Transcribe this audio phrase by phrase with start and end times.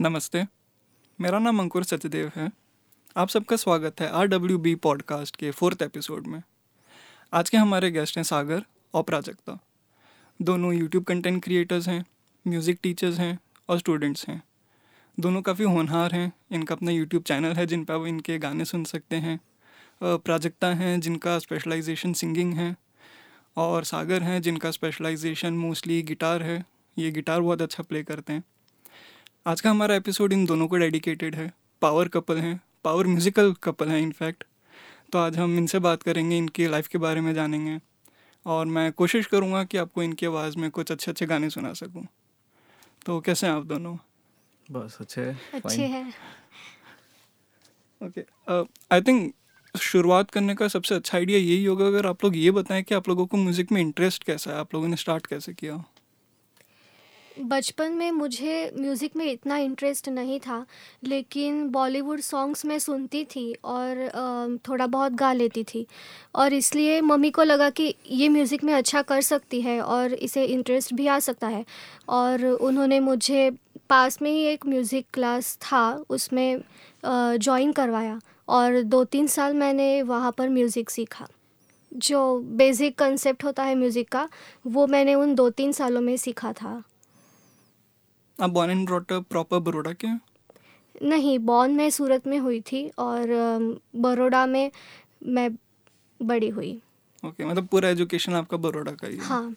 [0.00, 0.44] नमस्ते।
[1.18, 2.50] मेरा नाम अंकुर सचदेव है।
[3.16, 6.42] आप सबका स्वागत है आर डब्ल्यू बी पॉडकास्ट के फोर्थ एपिसोड में।
[7.32, 8.64] आज के हमारे गेस्ट हैं सागर
[8.94, 9.58] और प्राजक्ता।
[10.42, 12.04] दोनों यूट्यूब कंटेंट क्रिएटर्स हैं
[12.46, 13.38] म्यूज़िक टीचर्स हैं
[13.68, 14.42] और स्टूडेंट्स हैं।
[15.20, 18.84] दोनों काफ़ी होनहार हैं। इनका अपना यूट्यूब चैनल है जिन पर आप इनके गाने सुन
[18.84, 19.38] सकते हैं।
[20.02, 22.76] प्राजक्ता हैं जिनका स्पेशलाइजेशन सिंगिंग है।
[23.56, 26.64] और सागर हैं जिनका स्पेशलाइजेशन मोस्टली गिटार है।
[26.98, 28.44] ये गिटार बहुत अच्छा प्ले करते हैं।
[29.46, 33.88] आज का हमारा एपिसोड इन दोनों को डेडिकेटेड है। पावर कपल हैं। पावर म्यूज़िकल कपल
[33.88, 34.44] हैं इनफैक्ट
[35.12, 37.78] तो आज हम इनसे बात करेंगे इनकी लाइफ के बारे में जानेंगे।
[38.46, 42.06] और मैं कोशिश करूँगा कि आपको इनकी आवाज़ में कुछ अच्छे अच्छे गाने सुना सकूँ।
[43.06, 43.96] तो कैसे हैं आप दोनों?
[44.66, 46.12] बस अच्छे अच्छे हैं।
[48.00, 48.24] ओके
[48.92, 49.34] आई थिंक
[49.74, 53.08] शुरुआत करने का सबसे अच्छा आइडिया यही होगा अगर आप लोग ये बताएँ कि आप
[53.08, 55.84] लोगों को म्यूज़िक में इंटरेस्ट कैसा है आप लोगों ने स्टार्ट कैसे किया?
[57.36, 60.64] बचपन में मुझे म्यूज़िक में इतना इंटरेस्ट नहीं था,
[61.04, 65.86] लेकिन बॉलीवुड सॉन्ग्स मैं सुनती थी और थोड़ा बहुत गा लेती थी।
[66.34, 70.44] और इसलिए मम्मी को लगा कि ये म्यूज़िक में अच्छा कर सकती है और इसे
[70.44, 71.64] इंटरेस्ट भी आ सकता है।
[72.08, 73.50] और उन्होंने मुझे,
[73.88, 76.60] पास में ही एक म्यूज़िक क्लास था, उसमें
[77.04, 81.28] ज्वाइन करवाया और दो तीन साल मैंने वहाँ पर म्यूज़िक सीखा।
[81.92, 84.28] जो बेसिक कंसेप्ट होता है म्यूज़िक का,
[84.66, 86.82] वो मैंने उन दो तीन सालों में सीखा था।
[88.38, 90.08] आप born and brought proper Baroda के
[91.02, 93.28] नहीं बॉर्न मैं सूरत में हुई थी और
[93.96, 94.70] बड़ोड़ा में
[95.26, 95.50] मैं
[96.20, 96.70] बड़ी हुई।
[97.24, 99.54] ओके okay, मतलब पूरा एजुकेशन आपका बड़ोड़ा का ही है। हाँ।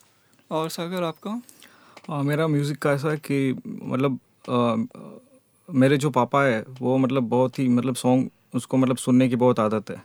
[0.52, 1.42] और सागर आपका?
[2.08, 4.20] हाँ मेरा म्यूज़िक का ऐसा है कि मतलब
[4.50, 4.76] अ,
[5.70, 9.60] मेरे जो पापा है वो मतलब बहुत ही मतलब सॉन्ग उसको मतलब सुनने की बहुत
[9.60, 10.02] आदत है।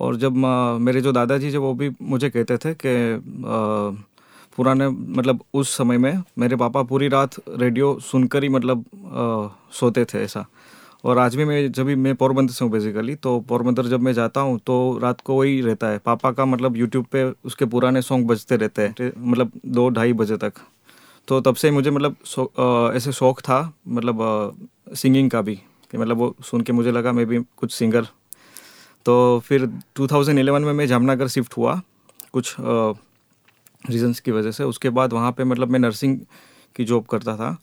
[0.00, 0.36] और जब
[0.80, 2.92] मेरे जो दादाजी जो वो भी मुझे कहते थे कि
[4.56, 10.04] पुराने मतलब उस समय में मेरे पापा पूरी रात रेडियो सुनकर ही मतलब अ, सोते
[10.04, 10.44] थे ऐसा।
[11.04, 14.12] और आज भी मैं जब भी मैं पोरबंदर से हूँ बेसिकली तो पोरबंदर जब मैं
[14.12, 18.02] जाता हूँ तो रात को वही रहता है। पापा का मतलब यूट्यूब पे उसके पुराने
[18.02, 20.52] सॉन्ग बजते रहते हैं मतलब दो ढाई बजे तक।
[21.28, 24.20] तो तब से मुझे मतलब ऐसे शौक था मतलब
[24.96, 25.54] सिंगिंग का भी
[25.90, 28.06] कि मतलब वो सुन के मुझे लगा मैं भी कुछ सिंगर
[29.06, 29.14] तो
[29.46, 29.66] फिर
[29.98, 31.80] 2011 में मैं जामनगर शिफ्ट हुआ
[32.32, 32.54] कुछ
[33.90, 36.18] रीजंस की वजह से। उसके बाद वहाँ पे मतलब मैं नर्सिंग
[36.76, 37.56] की जॉब करता था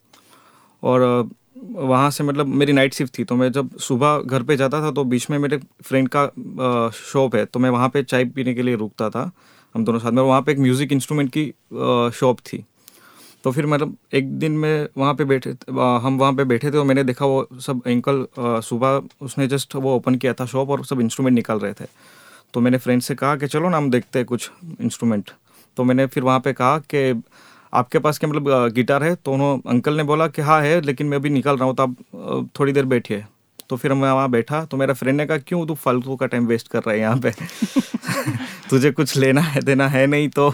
[0.83, 1.29] और
[1.65, 4.91] वहाँ से मतलब मेरी नाइट शिफ्ट थी तो मैं जब सुबह घर पे जाता था
[4.91, 8.61] तो बीच में मेरे फ्रेंड का शॉप है तो मैं वहाँ पे चाय पीने के
[8.61, 9.31] लिए रुकता था
[9.75, 11.45] हम दोनों साथ में। वहाँ पे एक म्यूज़िक इंस्ट्रूमेंट की
[12.19, 12.63] शॉप थी।
[13.43, 16.85] तो फिर मतलब एक दिन में वहाँ पे बैठे हम वहाँ पे बैठे थे और
[16.85, 18.25] मैंने देखा वो सब अंकल
[18.63, 21.85] सुबह उसने जस्ट वो ओपन किया था शॉप और सब इंस्ट्रूमेंट निकाल रहे थे।
[22.53, 24.49] तो मैंने फ्रेंड से कहा कि चलो ना हम देखते हैं कुछ
[24.81, 25.31] इंस्ट्रूमेंट
[25.77, 27.21] तो मैंने फिर वहाँ पे कहा कि
[27.73, 29.13] आपके पास क्या मतलब गिटार है?
[29.15, 31.83] तो उन्होंने अंकल ने बोला कि हाँ है लेकिन मैं अभी निकल रहा हूँ तो
[31.83, 33.25] आप थोड़ी देर बैठिए।
[33.69, 36.47] तो फिर मैं वहाँ बैठा तो मेरा फ्रेंड ने कहा क्यों तू फालतू का टाइम
[36.47, 37.31] वेस्ट कर रहा है यहाँ पे?
[38.69, 40.53] तुझे कुछ लेना है देना है नहीं तो।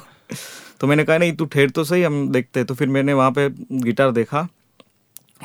[0.82, 3.32] तो मैंने कहा नहीं तू ठेर तो सही हम देखते हैं। तो फिर मैंने वहाँ
[3.32, 3.50] पे
[3.84, 4.48] गिटार देखा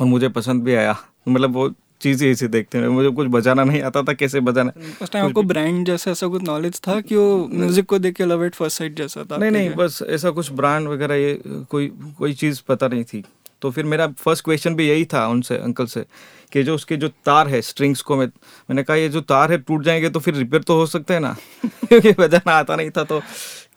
[0.01, 0.97] और मुझे पसंद भी आया।
[1.29, 1.69] मतलब वो
[2.01, 4.73] चीज़ ऐसी देखते हैं। मुझे कुछ बजाना नहीं आता था कैसे बजाना
[5.03, 8.25] उस टाइम आपको ब्रांड जैसा ऐसा कुछ नॉलेज था कि वो म्यूज़िक को देख के
[8.25, 9.37] लव एट फ़र्स्ट साइट जैसा था?
[9.37, 11.39] नहीं नहीं बस ऐसा कुछ ब्रांड वगैरह ये
[11.71, 11.87] कोई
[12.19, 13.23] कोई चीज़ पता नहीं थी।
[13.63, 16.05] तो फिर मेरा फ़र्स्ट क्वेश्चन भी यही था उनसे अंकल से
[16.53, 19.59] कि जो उसके जो तार है स्ट्रिंग्स को मैं मैंने कहा ये जो तार है
[19.59, 21.37] टूट जाएँगे तो फिर रिपेयर तो हो सकते हैं ना?
[21.89, 23.21] क्योंकि बजाना आता नहीं था तो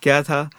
[0.02, 0.50] क्या था?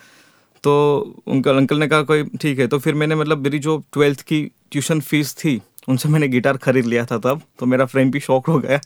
[0.65, 4.21] तो अंकल अंकल ने कहा कोई ठीक है। तो फिर मैंने मतलब मेरी जो ट्वेल्थ
[4.23, 8.21] की ट्यूशन फ़ीस थी उनसे मैंने गिटार खरीद लिया था तब तो मेरा फ्रेंड भी
[8.21, 8.81] शौक हो गया।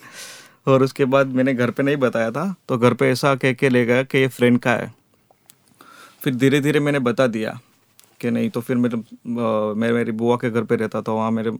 [0.67, 3.69] और उसके बाद मैंने घर पे नहीं बताया था तो घर पे ऐसा कह के
[3.69, 4.93] ले गया कि ये फ्रेंड का है।
[6.23, 7.59] फिर धीरे धीरे मैंने बता दिया
[8.21, 11.51] कि नहीं तो फिर मेरे मैं मेरी बुआ के घर पे रहता था, वहाँ मेरे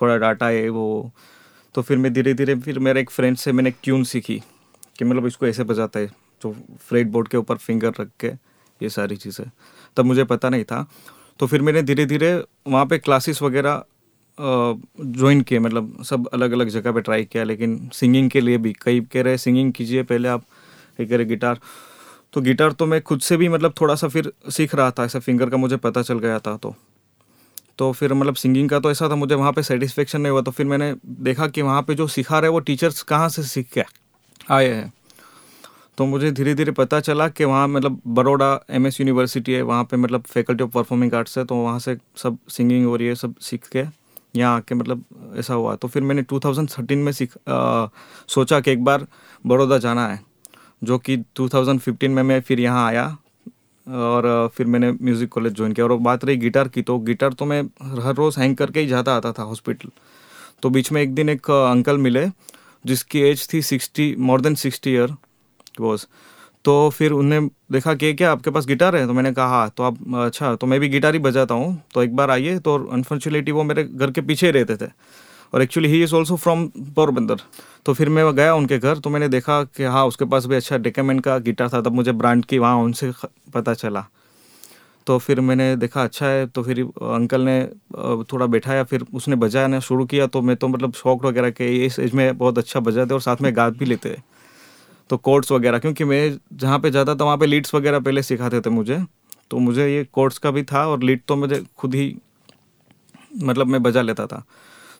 [0.00, 1.12] थोड़ा डाटा है, वो।
[1.74, 4.38] तो फिर मैं धीरे धीरे फिर मेरे एक फ्रेंड से मैंने ट्यून सीखी
[4.98, 8.28] कि मतलब इसको ऐसे बजाता है, जो फ्रेट बोर्ड के ऊपर फिंगर रख के,
[8.80, 9.46] ये सारी चीज़ें।
[9.96, 10.86] तब मुझे पता नहीं था।
[11.40, 12.32] तो फिर मैंने धीरे धीरे
[12.66, 13.84] वहाँ पे क्लासेस वगैरह
[14.38, 18.72] ज्वाइन किए मतलब सब अलग अलग जगह पे ट्राई किया, लेकिन सिंगिंग के लिए भी,
[18.82, 20.44] कई कह रहे सिंगिंग कीजिए पहले आप
[20.98, 21.58] कह रहे गिटार
[22.32, 25.18] तो गिटार तो मैं खुद से भी मतलब थोड़ा सा फिर सीख रहा था, ऐसा
[25.18, 26.74] फिंगर का मुझे पता चल गया था तो।
[27.78, 30.50] तो फिर मतलब सिंगिंग का तो ऐसा था, मुझे वहाँ पे सेटिस्फेक्शन नहीं हुआ तो
[30.50, 33.82] फिर मैंने देखा कि वहाँ पे जो सिखा रहे वो टीचर्स कहाँ से सीख के
[34.50, 34.92] आए हैं।
[35.98, 39.96] तो मुझे धीरे धीरे पता चला कि वहाँ मतलब बड़ोड़ा एम यूनिवर्सिटी है, वहाँ पे
[39.96, 43.34] मतलब फैकल्टी ऑफ़ परफॉर्मिंग आर्ट्स है तो वहाँ से सब सिंगिंग हो रही है, सब
[43.40, 43.84] सीख के
[44.36, 45.04] यहाँ आके मतलब
[45.38, 47.32] ऐसा हुआ। तो फिर मैंने 2013 में सीख
[48.28, 49.06] सोचा कि एक बार
[49.44, 50.20] बड़ौदा जाना है,
[50.82, 53.06] जो कि 2015 में मैं फिर यहाँ आया
[53.86, 57.44] और फिर मैंने म्यूज़िक कॉलेज ज्वाइन किया। और बात रही गिटार की तो गिटार तो
[57.44, 57.62] मैं
[58.02, 59.90] हर रोज़ हैंग करके ही जाता आता था हॉस्पिटल
[60.62, 62.26] तो बीच में एक दिन एक अंकल मिले,
[62.84, 65.14] जिसकी एज थी sixty more than sixty year
[65.80, 66.06] was
[66.66, 67.40] तो फिर उनने
[67.72, 69.06] देखा कि क्या, आपके पास गिटार है?
[69.06, 72.02] तो मैंने कहा हाँ। तो आप अच्छा तो मैं भी गिटार ही बजाता हूँ। तो
[72.02, 74.90] एक बार आइए तो अनफॉर्चुनेटली वो मेरे घर के पीछे रहते थे।
[75.54, 76.66] और actually he is also from
[76.96, 77.40] Porbandar
[77.86, 80.78] तो फिर मैं गया उनके घर तो मैंने देखा कि हाँ उसके पास भी अच्छा
[80.78, 83.12] डेकामेंट का गिटार था, तब मुझे ब्रांड की वहाँ उनसे
[83.54, 84.04] पता चला।
[85.06, 87.62] तो फिर मैंने देखा अच्छा है। तो फिर अंकल ने
[88.32, 91.98] थोड़ा बैठाया, फिर उसने बजाना शुरू किया। तो मैं तो मतलब शौक वगैरह के इस
[91.98, 94.08] एज में बहुत अच्छा बजाते और साथ में गा भी लेते
[95.10, 98.60] तो कोर्ट्स वगैरह, क्योंकि मैं जहाँ पे जाता था, वहाँ पे लीड्स वगैरह पहले सिखाते
[98.60, 98.98] थे मुझे।
[99.50, 102.14] तो मुझे ये कोर्ट्स का भी था और लीड तो मुझे खुद ही
[103.34, 104.44] मतलब मैं बजा लेता था।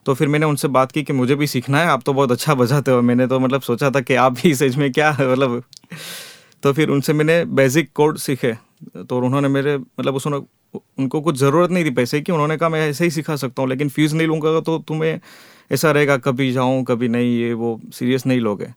[0.07, 2.55] तो फिर मैंने उनसे बात की कि मुझे भी सीखना है, आप तो बहुत अच्छा
[2.55, 5.63] बजाते हो। मैंने तो मतलब सोचा था कि आप भी इस एज में क्या मतलब
[6.63, 8.53] तो फिर उनसे मैंने बेसिक कोड सीखे।
[9.01, 10.37] तो उन्होंने मेरे मतलब उसने,
[10.99, 13.69] उनको कुछ ज़रूरत नहीं थी पैसे की, उन्होंने कहा, मैं ऐसे ही सिखा सकता हूँ,
[13.71, 15.21] लेकिन फ़ीस नहीं लूँगा तो तुम्हें
[15.73, 18.69] ऐसा रहेगा, कभी जाऊँ, कभी नहीं, ये वो सीरियस नहीं लोगे।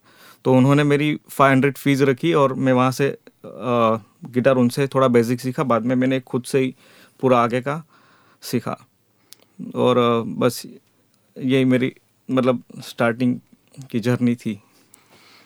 [0.45, 5.41] तो उन्होंने मेरी फाइव हंड्रेड फ़ीस रखी और मैं वहाँ से गिटार उनसे थोड़ा बेसिक
[5.41, 6.74] सीखा। बाद में मैंने खुद से ही
[7.19, 7.83] पूरा आगे का
[8.44, 8.77] सीखा।
[9.75, 9.97] और
[10.27, 10.65] बस
[11.38, 11.94] यही मेरी
[12.30, 13.39] मतलब स्टार्टिंग
[13.91, 14.59] की जर्नी थी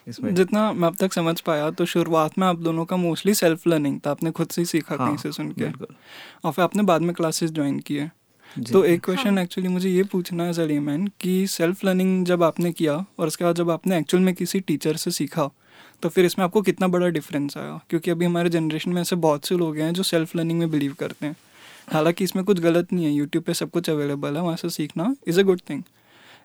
[0.07, 3.67] इसमें। जितना मैं अब तक समझ पाया तो शुरुआत में आप दोनों का मोस्टली सेल्फ
[3.67, 6.83] लर्निंग था। आपने खुद से ही सीखा हाँ, कहीं से सुन के। और फिर आपने
[6.83, 8.09] बाद में क्लासेस ज्वाइन किए।
[8.71, 9.43] तो एक क्वेश्चन हाँ.
[9.43, 13.55] एक्चुअली मुझे ये पूछना है सलीमैन कि सेल्फ लर्निंग जब आपने किया और उसके बाद
[13.55, 15.49] जब आपने एक्चुअल में किसी टीचर से सीखा
[16.03, 17.79] तो फिर इसमें आपको कितना बड़ा डिफरेंस आया?
[17.89, 20.93] क्योंकि अभी हमारे जनरेशन में ऐसे बहुत से लोग हैं जो सेल्फ लर्निंग में बिलीव
[20.99, 21.35] करते हैं।
[21.91, 25.15] हालाँकि इसमें कुछ गलत नहीं है यूट्यूब पे सब कुछ अवेलेबल है वहाँ से सीखना
[25.27, 25.83] इज़ अ गुड थिंग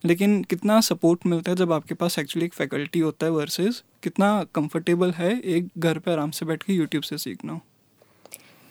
[0.05, 4.33] लेकिन कितना सपोर्ट मिलता है जब आपके पास एक्चुअली एक फैकल्टी होता है वर्सेस कितना
[4.55, 7.61] कंफर्टेबल है एक घर पे आराम से बैठ के यूट्यूब से सीखना?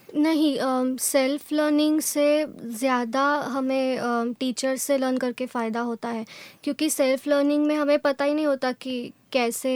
[0.09, 0.57] नहीं
[0.99, 2.45] सेल्फ लर्निंग से
[2.77, 6.25] ज़्यादा हमें टीचर से लर्न करके फ़ायदा होता है।
[6.63, 9.73] क्योंकि सेल्फ लर्निंग में हमें पता ही नहीं होता कि कैसे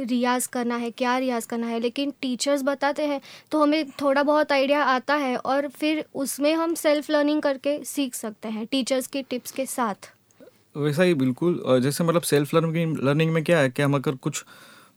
[0.00, 3.20] रियाज़ करना है, क्या रियाज़ करना है। लेकिन टीचर्स बताते हैं
[3.52, 8.14] तो हमें थोड़ा बहुत आइडिया आता है और फिर उसमें हम सेल्फ लर्निंग करके सीख
[8.14, 10.10] सकते हैं टीचर्स की टिप्स के साथ।
[10.76, 14.44] वैसा ही बिल्कुल जैसे मतलब सेल्फ लर्निंग लर्निंग में क्या है कि हम अगर कुछ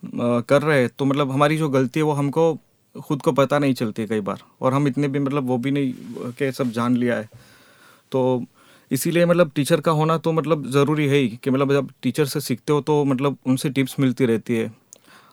[0.04, 2.54] कर रहे हैं तो मतलब हमारी जो गलती है वो हमको
[2.98, 5.72] खुद को पता नहीं चलती है कई बार। और हम इतने भी मतलब वो भी
[5.72, 5.94] नहीं
[6.32, 7.30] के सब जान लिया है।
[8.12, 8.44] तो
[8.92, 12.40] इसीलिए मतलब टीचर का होना तो मतलब ज़रूरी है ही कि मतलब जब टीचर से
[12.42, 14.72] सीखते हो तो मतलब उनसे टिप्स मिलती रहती है।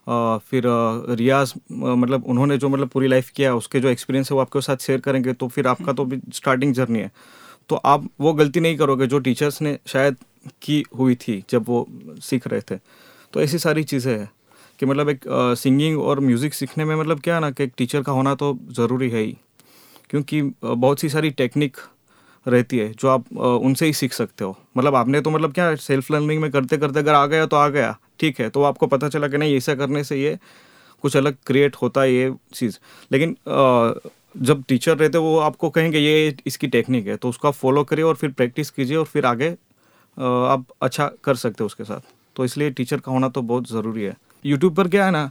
[0.08, 0.64] आ, फिर
[1.10, 4.76] रियाज मतलब उन्होंने जो मतलब पूरी लाइफ किया उसके जो एक्सपीरियंस है वो आपके साथ
[4.76, 7.10] शेयर करेंगे तो फिर आपका तो भी स्टार्टिंग जर्नी है।
[7.68, 10.16] तो आप वो गलती नहीं करोगे जो टीचर्स ने शायद
[10.62, 11.86] की हुई थी जब वो
[12.22, 12.76] सीख रहे थे।
[13.32, 14.30] तो ऐसी सारी चीज़ें हैं।
[14.82, 15.24] कि मतलब एक
[15.58, 19.08] सिंगिंग और म्यूज़िक सीखने में मतलब क्या ना कि एक टीचर का होना तो ज़रूरी
[19.10, 19.36] है ही,
[20.10, 21.76] क्योंकि बहुत सी सारी टेक्निक
[22.46, 26.10] रहती है जो आप उनसे ही सीख सकते हो। मतलब आपने तो मतलब क्या सेल्फ
[26.10, 29.08] लर्निंग में करते करते अगर आ गया तो आ गया, ठीक है तो आपको पता
[29.08, 30.38] चला कि नहीं, ऐसा करने से ये
[31.04, 32.78] कुछ अलग क्रिएट होता है ये चीज़।
[33.12, 33.36] लेकिन
[34.40, 38.04] जब टीचर रहते वो आपको कहेंगे ये इसकी टेक्निक है तो उसको आप फॉलो करिए
[38.04, 39.50] और फिर प्रैक्टिस कीजिए और फिर आगे
[40.16, 44.02] आप अच्छा कर सकते हो उसके साथ। तो इसलिए टीचर का होना तो बहुत ज़रूरी
[44.02, 45.30] है। यूट्यूब पर क्या है ना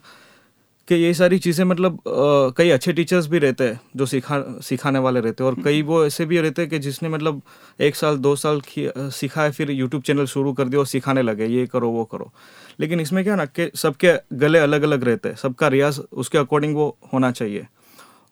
[0.87, 4.99] कि ये सारी चीज़ें मतलब आ, कई अच्छे टीचर्स भी रहते हैं जो सिखा सिखाने
[4.99, 7.41] वाले रहते हैं। और कई वो ऐसे भी रहते हैं कि जिसने मतलब
[7.79, 11.45] एक साल दो साल सीखा है फिर यूट्यूब चैनल शुरू कर दिया और सिखाने लगे
[11.47, 12.31] ये करो वो करो।
[12.79, 16.75] लेकिन इसमें क्या ना कि सबके गले अलग अलग रहते हैं सबका रियाज उसके अकॉर्डिंग
[16.75, 17.67] वो होना चाहिए।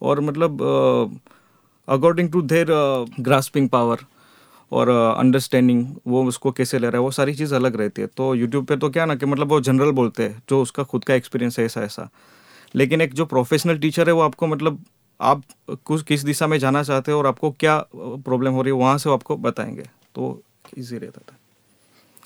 [0.02, 0.62] और मतलब
[1.88, 2.68] according to their
[3.20, 4.06] grasping power
[4.72, 8.34] और अंडरस्टैंडिंग वो उसको कैसे ले रहा है वो सारी चीज़ अलग रहती है। तो
[8.36, 11.14] यूट्यूब पे तो क्या ना कि मतलब वो जनरल बोलते हैं जो उसका खुद का
[11.14, 12.10] एक्सपीरियंस है ऐसा ऐसा।
[12.76, 14.84] लेकिन एक जो प्रोफेशनल टीचर है वो आपको मतलब
[15.20, 15.44] आप
[15.86, 18.98] कुछ किस दिशा में जाना चाहते हो और आपको क्या प्रॉब्लम हो रही है वहाँ
[18.98, 20.42] से वो आपको बताएँगे। तो
[20.78, 21.38] ईजी रहता था।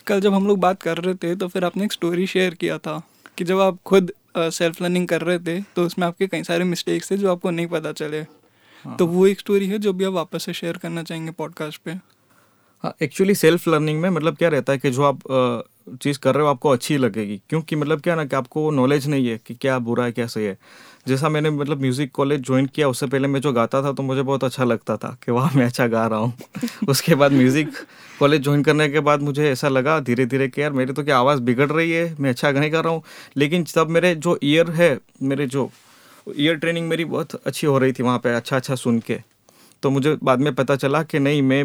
[0.07, 2.77] कल जब हम लोग बात कर रहे थे तो फिर आपने एक स्टोरी शेयर किया
[2.77, 3.01] था
[3.38, 7.12] कि जब आप खुद सेल्फ लर्निंग कर रहे थे तो उसमें आपके कई सारे मिस्टेक्स
[7.12, 8.21] थे जो आपको नहीं पता चले।
[8.85, 11.81] हाँ। तो वो एक स्टोरी है जो भी आप वापस से शेयर करना चाहेंगे पॉडकास्ट
[11.81, 11.95] पे।
[13.01, 15.19] एक्चुअली सेल्फ लर्निंग में मतलब क्या रहता है कि जो आप
[16.01, 19.27] चीज़ कर रहे हो, आपको अच्छी लगेगी। क्योंकि मतलब क्या ना कि आपको नॉलेज नहीं
[19.27, 20.57] है कि क्या बुरा है, क्या सही है।
[21.07, 24.21] जैसा मैंने मतलब म्यूज़िक कॉलेज ज्वाइन किया, उससे पहले मैं जो गाता था तो मुझे
[24.21, 26.33] बहुत अच्छा लगता था कि वाह, मैं अच्छा गा रहा हूँ।
[26.89, 27.73] उसके बाद म्यूज़िक
[28.19, 31.17] कॉलेज ज्वाइन करने के बाद मुझे ऐसा लगा धीरे धीरे कि यार, मेरी तो क्या
[31.17, 33.03] आवाज़ बिगड़ रही है, मैं अच्छा नहीं कर रहा हूँ।
[33.37, 35.69] लेकिन तब मेरे जो ईयर है, मेरे जो
[36.37, 39.19] ईयर ट्रेनिंग मेरी बहुत अच्छी हो रही थी वहाँ पर अच्छा अच्छा सुन के।
[39.83, 41.63] तो मुझे बाद में पता चला कि नहीं, मैं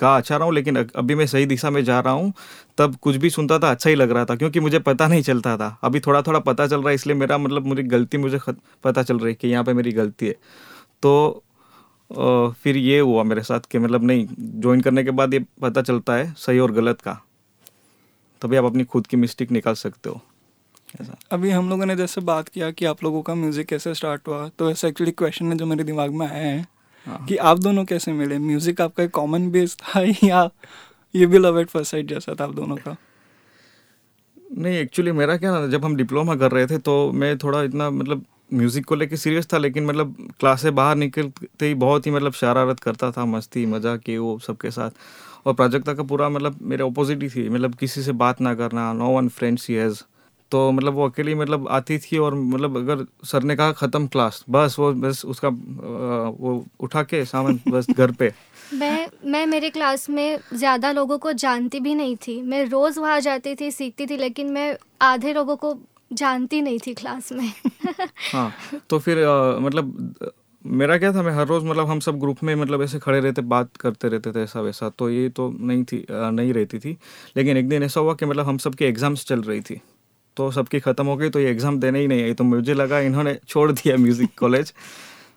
[0.00, 2.32] गा अच्छा रहा हूँ, लेकिन अभी मैं सही दिशा में जा रहा हूँ,
[2.78, 5.56] तब कुछ भी सुनता था अच्छा ही लग रहा था, क्योंकि मुझे पता नहीं चलता
[5.56, 8.40] था। अभी थोड़ा थोड़ा पता चल रहा है, इसलिए मेरा मतलब मुझे गलती मुझे
[8.84, 10.36] पता चल रही है कि यहाँ पर मेरी गलती है।
[11.02, 11.44] तो
[12.54, 14.26] फिर ये हुआ मेरे साथ कि मतलब नहीं
[14.60, 17.12] ज्वाइन करने के बाद ये पता चलता है, सही और गलत का।
[18.42, 20.20] तभी आप अपनी खुद की मिस्टेक निकाल सकते हो।
[21.00, 24.28] ऐसा। अभी हम लोगों ने जैसे बात किया कि आप लोगों का म्यूज़िक कैसे स्टार्ट
[24.28, 26.66] हुआ तो ऐसा एक्चुअली क्वेश्चन है जो मेरे दिमाग में आया है।
[27.06, 28.38] कि आप दोनों कैसे मिले?
[28.38, 30.48] म्यूज़िक आपका एक कॉमन बेस था या
[31.14, 32.96] ये भी लव एट फ़र्स्ट साइड जैसा था आप दोनों का?
[34.58, 37.90] नहीं एक्चुअली मेरा क्या ना जब हम डिप्लोमा कर रहे थे तो मैं थोड़ा इतना
[37.90, 42.10] मतलब म्यूज़िक को लेके सीरियस था लेकिन मतलब क्लास से बाहर निकलते ही बहुत ही
[42.10, 44.90] मतलब शरारत करता था मस्ती मज़ाक ये वो सबके साथ।
[45.46, 48.92] और प्राजक्ता का पूरा मतलब मेरे अपोजिट ही थी मतलब किसी से बात ना करना
[48.92, 50.02] no one friends he has
[50.52, 54.44] तो मतलब वो अकेली मतलब आती थी और मतलब अगर सर ने कहा ख़त्म क्लास
[54.48, 58.32] बस वो बस उसका वो उठा के सामान बस घर पे।
[58.74, 63.20] मैं मैं मेरे क्लास में ज़्यादा लोगों को जानती भी नहीं थी। मैं रोज़ वहाँ
[63.20, 65.78] जाती थी सीखती थी लेकिन मैं आधे लोगों को
[66.12, 67.52] जानती नहीं थी क्लास में।
[68.32, 68.52] हाँ
[68.90, 70.30] तो फिर अ, मतलब
[70.64, 73.42] मेरा क्या था मैं हर रोज़ मतलब हम सब ग्रुप में मतलब ऐसे खड़े रहते
[73.42, 76.96] बात करते रहते थे ऐसा वैसा तो ये तो नहीं थी अ, नहीं रहती थी।
[77.36, 79.80] लेकिन एक दिन ऐसा हुआ कि मतलब हम सब की एग्ज़ाम्स चल रही थी।
[80.36, 82.98] तो सबकी ख़त्म हो गई तो ये एग्ज़ाम देने ही नहीं आई। तो मुझे लगा
[83.02, 84.72] इन्होंने छोड़ दिया म्यूज़िक कॉलेज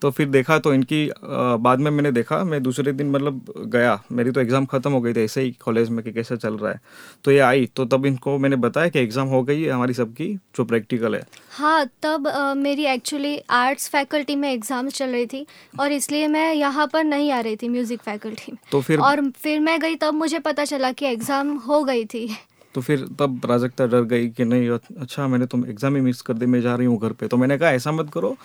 [0.01, 4.31] तो फिर देखा तो इनकी बाद में मैंने देखा मैं दूसरे दिन मतलब गया। मेरी
[4.31, 6.79] तो एग्ज़ाम ख़त्म हो गई थी ऐसे ही कॉलेज में कि कैसा चल रहा है।
[7.23, 10.27] तो ये आई तो तब इनको मैंने बताया कि एग्ज़ाम हो गई है हमारी सबकी
[10.57, 11.21] जो प्रैक्टिकल है।
[11.51, 15.45] हाँ तब अ, मेरी एक्चुअली आर्ट्स फैकल्टी में एग्ज़ाम चल रही थी
[15.79, 19.29] और इसलिए मैं यहाँ पर नहीं आ रही थी म्यूज़िक फैकल्टी में। तो फिर और
[19.33, 22.27] फिर मैं गई तब मुझे पता चला कि एग्ज़ाम हो गई थी।
[22.75, 26.33] तो फिर तब प्राजक्ता डर गई कि नहीं अच्छा मैंने तुम एग्ज़ाम ही मिस कर
[26.33, 28.35] दी, मैं जा रही हूँ घर पे। तो मैंने कहा, ऐसा मत करो,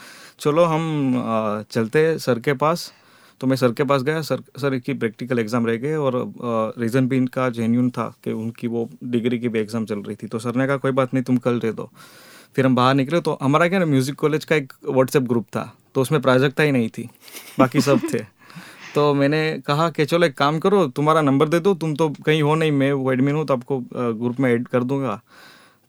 [0.40, 2.92] चलो हम चलते सर के पास।
[3.40, 6.14] तो मैं सर के पास गया, सर सर की प्रैक्टिकल एग्ज़ाम रह गए और
[6.78, 10.26] रीज़न भी इनका जेन्यून था कि उनकी वो डिग्री की भी एग्ज़ाम चल रही थी।
[10.26, 11.90] तो सर ने कहा, कोई बात नहीं, तुम कल दे दो।
[12.56, 15.72] फिर हम बाहर निकले तो हमारा क्या ना म्यूज़िक कॉलेज का एक व्हाट्सएप ग्रुप था
[15.94, 17.08] तो उसमें प्राजक्ता ही नहीं थी,
[17.58, 18.18] बाकी सब थे।
[18.98, 22.40] तो मैंने कहा कि चलो एक काम करो, तुम्हारा नंबर दे दो, तुम तो कहीं
[22.42, 25.20] हो नहीं, मैं वो एडमिन हूँ तो आपको ग्रुप में ऐड कर दूँगा।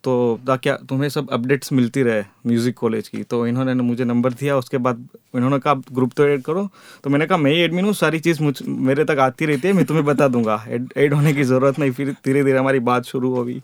[0.03, 0.11] तो
[0.47, 4.57] ताकि तुम्हें सब अपडेट्स मिलती रहे म्यूज़िक कॉलेज की। तो इन्होंने न, मुझे नंबर दिया,
[4.57, 6.67] उसके बाद इन्होंने कहा ग्रुप तो ऐड करो।
[7.03, 9.73] तो मैंने कहा, मैं ही एडमिन हूँ, सारी चीज़ मुझ, मेरे तक आती रहती है,
[9.73, 13.33] मैं तुम्हें बता दूँगा। ऐड होने की ज़रूरत नहीं, फिर धीरे धीरे हमारी बात शुरू
[13.35, 13.59] हो गई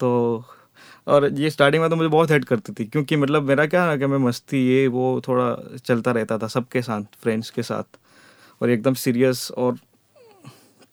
[0.00, 0.10] तो
[1.06, 3.98] और ये स्टार्टिंग में तो मुझे बहुत हेल्प करती थी, क्योंकि मतलब मेरा क्या है
[3.98, 7.98] कि मैं मस्ती, ये, वो थोड़ा चलता रहता था सबके साथ फ्रेंड्स के साथ।
[8.60, 9.78] और एकदम सीरियस और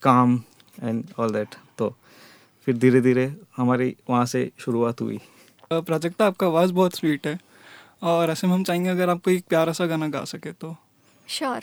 [0.02, 0.40] काम
[0.82, 1.88] एंड ऑल दैट तो
[2.66, 5.20] फिर धीरे धीरे हमारी वहाँ से शुरुआत हुई।
[5.72, 7.38] प्राजक्ता आपका आवाज़ बहुत स्वीट है
[8.02, 10.76] और ऐसे में हम चाहेंगे अगर आपको एक प्यारा सा गाना गा सके तो।
[11.28, 11.60] श्योर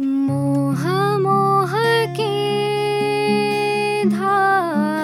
[0.00, 0.82] मोह
[1.18, 1.72] मोह
[2.16, 2.28] के
[4.08, 4.99] धागे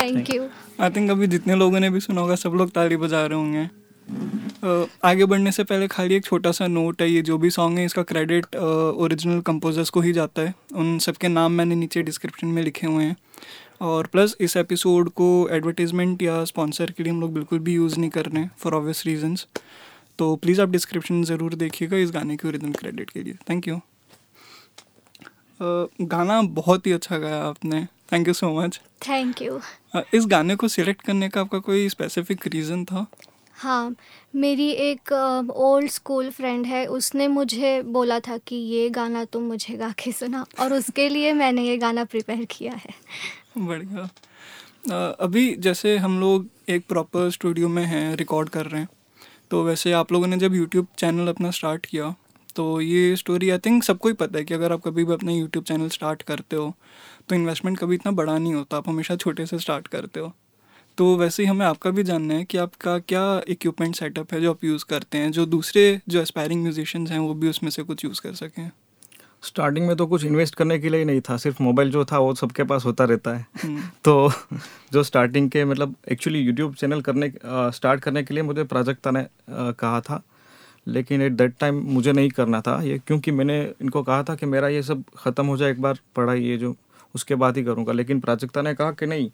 [0.00, 0.48] थैंक यू
[0.80, 3.68] आई थिंक अभी जितने लोगों ने भी सुना होगा सब लोग ताली बजा रहे होंगे।
[4.64, 7.78] अ, आगे बढ़ने से पहले खाली एक छोटा सा नोट है ये जो भी सॉन्ग
[7.78, 12.02] है इसका क्रेडिट ओरिजिनल uh, कंपोजर्स को ही जाता है। उन सबके नाम मैंने नीचे
[12.02, 13.16] डिस्क्रिप्शन में लिखे हुए हैं।
[13.80, 17.98] और प्लस इस एपिसोड को एडवर्टीजमेंट या स्पॉन्सर के लिए हम लोग बिल्कुल भी यूज़
[17.98, 19.46] नहीं कर रहे हैं फॉर ऑब्वियस रीजंस
[20.18, 23.76] तो प्लीज़ आप डिस्क्रिप्शन ज़रूर देखिएगा इस गाने के ओरिजिनल क्रेडिट के लिए। थैंक यू
[25.60, 29.60] uh, गाना बहुत ही अच्छा गाया आपने। Thank you so much thank you
[30.14, 33.06] इस गाने को सिलेक्ट करने का आपका कोई स्पेसिफिक रीज़न था?
[33.54, 33.96] हाँ
[34.34, 35.12] मेरी एक
[35.56, 40.12] ओल्ड स्कूल फ्रेंड है उसने मुझे बोला था कि ये गाना तुम मुझे गा के
[40.12, 42.94] सुना और उसके लिए मैंने ये गाना प्रिपेयर किया है।
[43.58, 44.08] बढ़िया।
[44.90, 48.88] अ, अभी जैसे हम लोग एक प्रॉपर स्टूडियो में हैं रिकॉर्ड कर रहे हैं
[49.50, 52.14] तो वैसे आप लोगों ने जब यूट्यूब चैनल अपना स्टार्ट किया
[52.56, 55.32] तो ये स्टोरी आई थिंक सबको ही पता है कि अगर आप कभी भी अपना
[55.32, 56.74] यूट्यूब चैनल स्टार्ट करते हो
[57.30, 60.32] तो इन्वेस्टमेंट कभी इतना बड़ा नहीं होता आप हमेशा छोटे से स्टार्ट करते हो।
[60.98, 64.50] तो वैसे ही हमें आपका भी जानना है कि आपका क्या इक्विपमेंट सेटअप है जो
[64.50, 68.04] आप यूज़ करते हैं जो दूसरे जो एस्पायरिंग म्यूजिशियंस हैं वो भी उसमें से कुछ
[68.04, 68.70] यूज़ कर सकें।
[69.42, 72.18] स्टार्टिंग में तो कुछ इन्वेस्ट करने के लिए ही नहीं था सिर्फ़ मोबाइल जो था
[72.18, 74.32] वो सबके पास होता रहता है। हम्म, तो
[74.92, 79.26] जो स्टार्टिंग के मतलब एक्चुअली यूट्यूब चैनल करने स्टार्ट करने के लिए मुझे प्राजक्ता ने
[79.50, 80.22] कहा था।
[80.86, 84.46] लेकिन एट दैट टाइम मुझे नहीं करना था ये क्योंकि मैंने इनको कहा था कि
[84.46, 86.76] मेरा ये सब ख़त्म हो जाए एक बार पढ़ाई ये जो
[87.14, 89.30] उसके बाद ही करूँगा। लेकिन प्राजक्ता ने कहा कि नहीं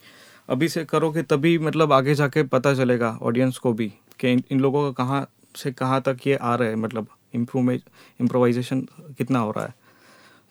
[0.49, 4.61] अभी से करोगे तभी मतलब आगे जाके पता चलेगा ऑडियंस को भी कि इन, इन
[4.61, 7.83] लोगों का कहाँ से कहाँ तक ये आ रहा है मतलब इम्प्रूवमेंट
[8.21, 8.81] इम्प्रोवाइजेशन
[9.19, 9.75] कितना हो रहा है।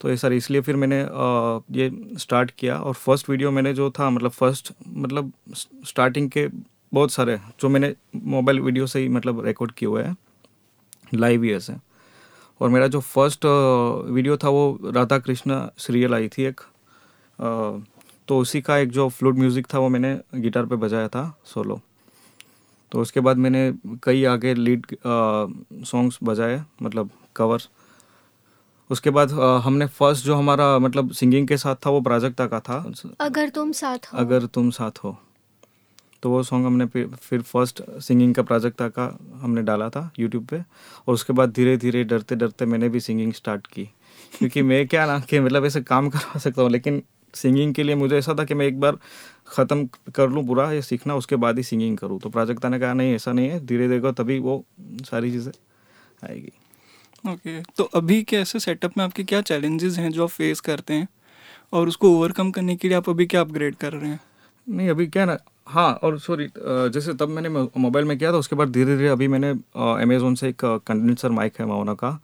[0.02, 1.00] तो ये सर इसलिए फिर मैंने
[1.72, 1.90] ये
[2.20, 5.32] स्टार्ट किया और फ़र्स्ट वीडियो मैंने जो था मतलब फ़र्स्ट मतलब
[5.86, 6.48] स्टार्टिंग के
[6.94, 10.16] बहुत सारे जो मैंने मोबाइल वीडियो से ही मतलब रिकॉर्ड किए हुए हैं
[11.14, 11.74] लाइव ईयर से
[12.62, 16.62] और मेरा जो फ़र्स्ट वीडियो था वो राधा कृष्णा सीरियल आई थी एक।
[17.40, 21.82] तो उसी का एक जो फ्लूट म्यूज़िक था वो मैंने गिटार पे बजाया था सोलो
[22.92, 23.72] तो उसके बाद मैंने
[24.04, 24.86] कई आगे लीड
[25.86, 27.62] सॉन्ग्स बजाए मतलब कवर
[28.90, 32.60] उसके बाद अ, हमने फ़र्स्ट जो हमारा मतलब सिंगिंग के साथ था वो प्राजक्ता का
[32.60, 32.86] था.
[33.20, 35.18] अगर तुम साथ हो। अगर तुम साथ हो।
[36.24, 40.46] तो वो सॉन्ग हमने फिर फिर फ़र्स्ट सिंगिंग का प्राजक्ता का हमने डाला था यूट्यूब
[40.46, 40.58] पे
[41.08, 43.84] और उसके बाद धीरे धीरे डरते डरते मैंने भी सिंगिंग स्टार्ट की।
[44.38, 47.02] क्योंकि मैं क्या ना कि मतलब ऐसे काम करवा सकता हूँ लेकिन
[47.36, 48.98] सिंगिंग के लिए मुझे ऐसा था कि मैं एक बार
[49.48, 52.94] ख़त्म कर लूँ पूरा ये सीखना उसके बाद ही सिंगिंग करूँ। तो प्राजक्ता ने कहा
[52.94, 54.64] नहीं ऐसा नहीं है धीरे धीरे तभी वो
[55.06, 55.52] सारी चीज़ें
[56.24, 56.52] आएगी।
[57.24, 60.94] ओके तो अभी के ऐसे सेटअप में आपके क्या चैलेंजेस हैं जो आप फेस करते
[60.94, 61.08] हैं?
[61.74, 64.20] और उसको ओवरकम करने के लिए आप अभी क्या अपग्रेड कर रहे हैं?
[64.68, 65.38] नहीं अभी क्या ना
[65.68, 69.28] हाँ और सॉरी जैसे तब मैंने मोबाइल में किया था उसके बाद धीरे धीरे अभी
[69.28, 72.20] मैंने अमेजोन से एक कंडेंसर माइक है माओना का।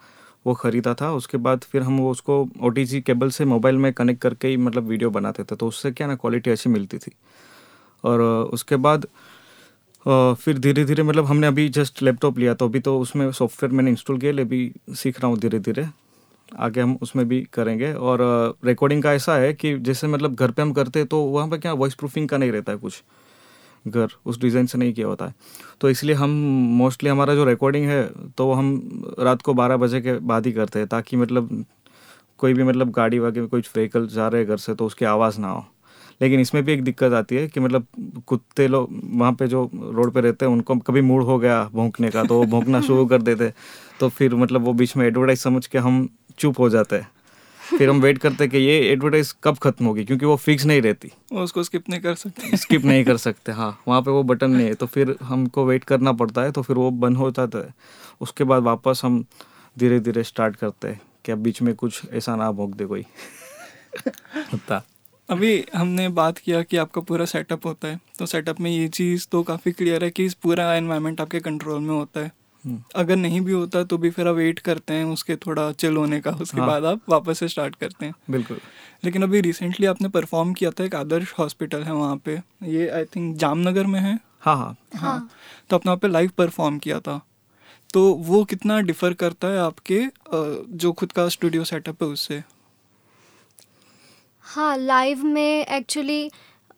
[0.45, 4.21] वो ख़रीदा था। उसके बाद फिर हम वो उसको ओटीजी केबल से मोबाइल में कनेक्ट
[4.21, 7.11] करके ही मतलब वीडियो बनाते थे। तो उससे क्या ना क्वालिटी अच्छी मिलती थी।
[8.03, 8.21] और
[8.53, 9.07] उसके बाद
[10.05, 13.89] फिर धीरे धीरे मतलब हमने अभी जस्ट लैपटॉप लिया तो अभी तो उसमें सॉफ्टवेयर मैंने
[13.91, 15.87] इंस्टॉल किया, ले भी सीख रहा हूँ धीरे धीरे
[16.49, 18.19] आगे हम उसमें भी करेंगे। और
[18.65, 21.57] रिकॉर्डिंग का ऐसा है कि जैसे मतलब घर पे हम करते हैं तो वहाँ पे
[21.57, 23.01] क्या वॉइस प्रूफिंग का नहीं रहता है कुछ।
[23.85, 25.33] घर, उस डिज़ाइन से नहीं किया होता है।
[25.81, 26.29] तो इसलिए हम
[26.77, 28.03] मोस्टली हमारा जो रिकॉर्डिंग है
[28.37, 31.63] तो हम रात को बारह बजे के बाद ही करते हैं, ताकि मतलब
[32.39, 35.39] कोई भी मतलब गाड़ी वागे कोई व्हीकल जा रहे हैं घर से तो उसकी आवाज़
[35.39, 35.65] ना हो।
[36.21, 37.85] लेकिन इसमें भी एक दिक्कत आती है कि मतलब
[38.27, 42.09] कुत्ते लोग वहाँ पे जो रोड पे रहते हैं, उनको कभी मूड हो गया भोंकने
[42.09, 43.51] का तो वो भोंकना शुरू कर देते
[43.99, 46.07] तो फिर मतलब वो बीच में एडवर्टाइज समझ के हम
[46.39, 47.09] चुप हो जाते हैं।
[47.77, 50.81] फिर हम वेट करते हैं कि ये एडवर्टाइज कब खत्म होगी क्योंकि वो फिक्स नहीं
[50.81, 54.51] रहती। उसको स्किप नहीं कर सकते। स्किप नहीं कर सकते हाँ वहाँ पे वो बटन
[54.51, 57.59] नहीं है। तो फिर हमको वेट करना पड़ता है तो फिर वो बंद हो जाता
[57.59, 57.73] है।
[58.21, 59.23] उसके बाद वापस हम
[59.79, 63.05] धीरे धीरे स्टार्ट करते हैं कि अब बीच में कुछ ऐसा ना भोंक दे कोई।
[64.53, 64.83] होता।
[65.29, 69.27] अभी हमने बात किया कि आपका पूरा सेटअप होता है। तो सेटअप में ये चीज़
[69.31, 72.31] तो काफ़ी क्लियर है कि इस पूरा एनवायरनमेंट आपके कंट्रोल में होता है।
[72.95, 76.19] अगर नहीं भी होता तो भी फिर आप वेट करते हैं उसके थोड़ा चिल होने
[76.21, 78.59] का उसके हाँ। बाद आप वापस से स्टार्ट करते हैं। बिल्कुल।
[79.03, 83.05] लेकिन अभी रिसेंटली आपने परफॉर्म किया था एक आदर्श हॉस्पिटल है वहाँ पे ये आई
[83.05, 84.19] थिंक जामनगर में है?
[84.39, 85.29] हाँ हाँ। हाँ।
[85.69, 87.19] तो आपने वहाँ पे लाइव परफॉर्म किया था।
[87.93, 90.05] तो वो कितना डिफर करता है आपके
[90.77, 92.43] जो खुद का स्टूडियो सेटअप है उससे?
[94.45, 96.31] हाँ लाइव में एक्चुअली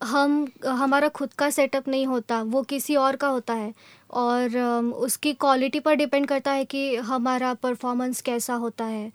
[0.04, 3.74] हम हमारा खुद का सेटअप नहीं होता वो किसी और का होता है।
[4.14, 4.58] और
[4.98, 9.12] उसकी क्वालिटी पर डिपेंड करता है कि हमारा परफॉर्मेंस कैसा होता है।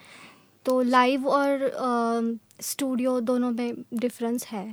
[0.66, 4.64] तो लाइव और स्टूडियो दोनों में डिफरेंस है।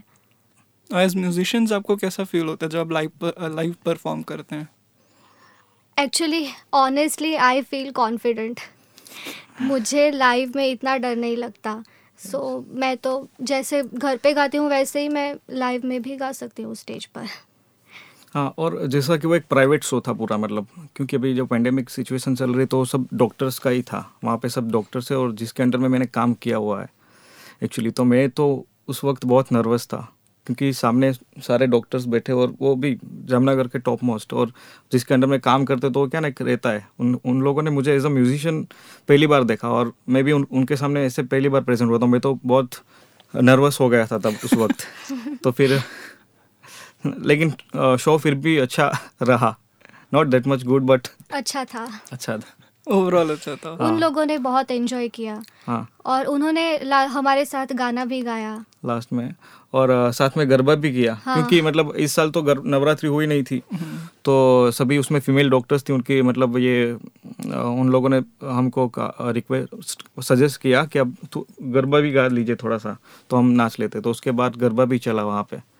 [0.90, 4.68] एज म्यूजिशियंस आपको कैसा फील होता है जब आप लाइव लाइव परफॉर्म करते हैं?
[5.98, 8.60] Actually honestly I feel confident
[9.62, 11.84] मुझे लाइव में इतना डर नहीं लगता।
[12.20, 16.16] सो so, मैं तो जैसे घर पे गाती हूँ वैसे ही मैं लाइव में भी
[16.18, 17.28] गा सकती हूँ स्टेज पर।
[18.36, 21.90] हाँ और जैसा कि वो एक प्राइवेट शो था पूरा मतलब क्योंकि अभी जो पेंडेमिक
[21.90, 25.18] सिचुएशन चल रही तो वो सब डॉक्टर्स का ही था। वहाँ पे सब डॉक्टर्स है
[25.18, 26.90] और जिसके अंडर में मैंने काम किया हुआ है।
[27.64, 30.08] एक्चुअली तो मैं तो उस वक्त बहुत नर्वस था
[30.48, 31.14] क्योंकि सामने
[31.48, 34.52] सारे डॉक्टर्स बैठे और वो भी जामनगर के टॉप मोस्ट और
[34.92, 37.72] जिसके अंडर में काम करते तो वो क्या ना रहता है। उन उन लोगों ने
[37.72, 38.64] मुझे एज अ म्यूजिशियन
[39.08, 42.06] पहली बार देखा और मैं भी उन, उनके सामने ऐसे पहली बार प्रेजेंट हुआ था।
[42.06, 42.70] मैं तो बहुत
[43.34, 44.84] नर्वस हो गया था तब उस वक्त।
[45.44, 45.80] तो फिर
[47.26, 47.54] लेकिन
[47.98, 48.92] शो फिर भी अच्छा
[49.22, 49.56] रहा।
[50.14, 54.26] Not that much good but अच्छा था। अच्छा था। ओवरऑल अच्छा था। हाँ। उन लोगों
[54.26, 59.34] ने बहुत एंजॉय किया। हाँ। और उन्होंने हमारे साथ गाना भी गाया। लास्ट में।
[59.74, 63.44] और साथ में गरबा भी किया। हाँ। क्योंकि मतलब इस साल तो नवरात्रि हुई नहीं
[63.44, 63.62] थी।
[64.26, 66.92] तो सभी उसमें फीमेल डॉक्टर्स थी उनकी मतलब ये
[67.56, 72.78] उन लोगों ने हमको रिक्वेस्ट सजेस्ट किया कि अब तो गरबा भी गा लीजिए थोड़ा
[72.78, 72.98] सा।
[73.30, 75.75] तो हम नाच लेते। तो उसके बाद गरबा भी चला वहाँ पे।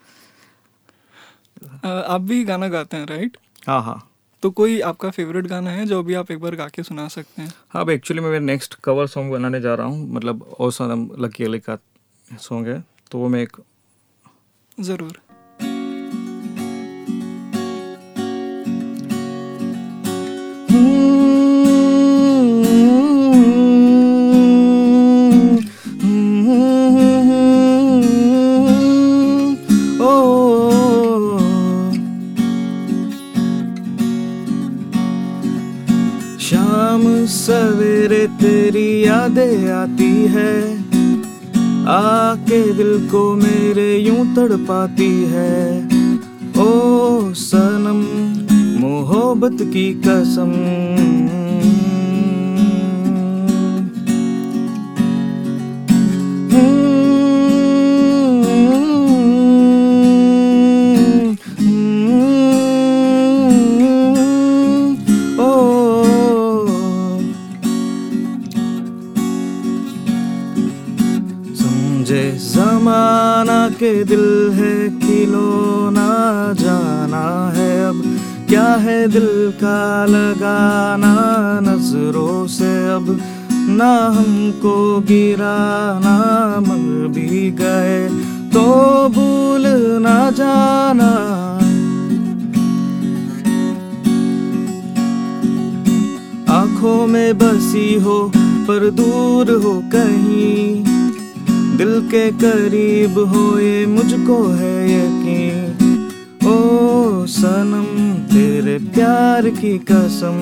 [1.86, 4.02] आप भी गाना गाते हैं राइट हाँ हाँ।
[4.44, 7.42] तो कोई आपका फेवरेट गाना है जो भी आप एक बार गा के सुना सकते
[7.42, 7.52] हैं?
[7.70, 11.10] हाँ अब एक्चुअली मैं मेरा नेक्स्ट कवर सॉन्ग बनाने जा रहा हूँ। मतलब ओ सनम
[11.20, 11.78] लकी अली का
[12.26, 13.58] सॉन्ग है तो वो मैं एक
[14.78, 15.20] ज़रूर।
[38.28, 40.78] तेरी यादें आती है,
[41.88, 45.88] आके दिल को मेरे यूँ तड़पाती है।
[46.58, 48.00] ओ सनम,
[48.82, 50.52] मोहब्बत की कसम।
[72.06, 76.10] समझे जमाना के दिल है खिलौना
[76.54, 78.02] जाना है अब।
[78.50, 81.14] क्या है दिल का लगाना
[81.64, 83.20] नज़रों से अब?
[83.70, 86.16] ना हमको गिराना
[86.60, 88.08] मर भी गए
[88.54, 88.64] तो
[89.10, 89.68] भूल
[90.02, 91.12] ना जाना।
[96.54, 98.32] आँखों में बसी हो
[98.68, 100.85] पर दूर हो कहीं
[101.78, 105.72] दिल के करीब हो ये मुझको है यकीन।
[106.48, 110.38] ओ सनम तेरे प्यार की कसम।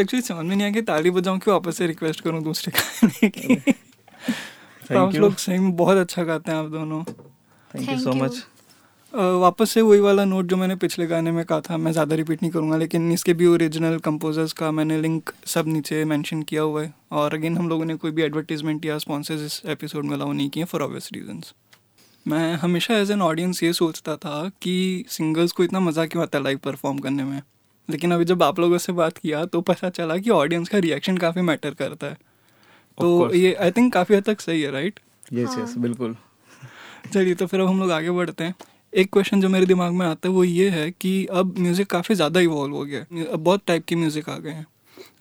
[0.00, 3.28] एक्चुअली समझ में नहीं आया कि ताली बजाऊं कि वापस से रिक्वेस्ट करूँ दूसरे गाने
[3.38, 3.56] की
[4.82, 8.42] तो आप लोग सही में बहुत अच्छा गाते हैं आप दोनों। थैंक यू सो मच
[9.14, 12.42] वापस से वही वाला नोट जो मैंने पिछले गाने में कहा था मैं ज़्यादा रिपीट
[12.42, 16.82] नहीं करूँगा लेकिन इसके भी ओरिजिनल कंपोजर्स का मैंने लिंक सब नीचे मेंशन किया हुआ
[16.82, 20.32] है। और अगेन हम लोगों ने कोई भी एडवर्टीजमेंट या स्पॉन्सर्स इस एपिसोड में अलाउ
[20.32, 21.52] नहीं किए फॉर ऑब्वियस रीजंस
[22.26, 26.38] मैं हमेशा एज एन ऑडियंस ये सोचता था कि सिंगर्स को इतना मज़ा क्यों आता
[26.38, 27.40] है लाइव परफॉर्म करने में?
[27.90, 31.16] लेकिन अभी जब आप लोगों से बात किया तो पता चला कि ऑडियंस का रिएक्शन
[31.18, 32.16] काफ़ी मैटर करता है।
[32.98, 35.00] तो ये आई थिंक काफ़ी हद तक सही है राइट
[35.32, 36.16] यस। यस बिल्कुल।
[37.12, 38.54] चलिए तो फिर अब हम लोग आगे बढ़ते हैं।
[38.92, 42.14] एक क्वेश्चन जो मेरे दिमाग में आता है वो ये है कि अब म्यूज़िक काफ़ी
[42.14, 44.66] ज़्यादा इवॉल्व हो गया है। अब बहुत टाइप के म्यूज़िक आ गए हैं।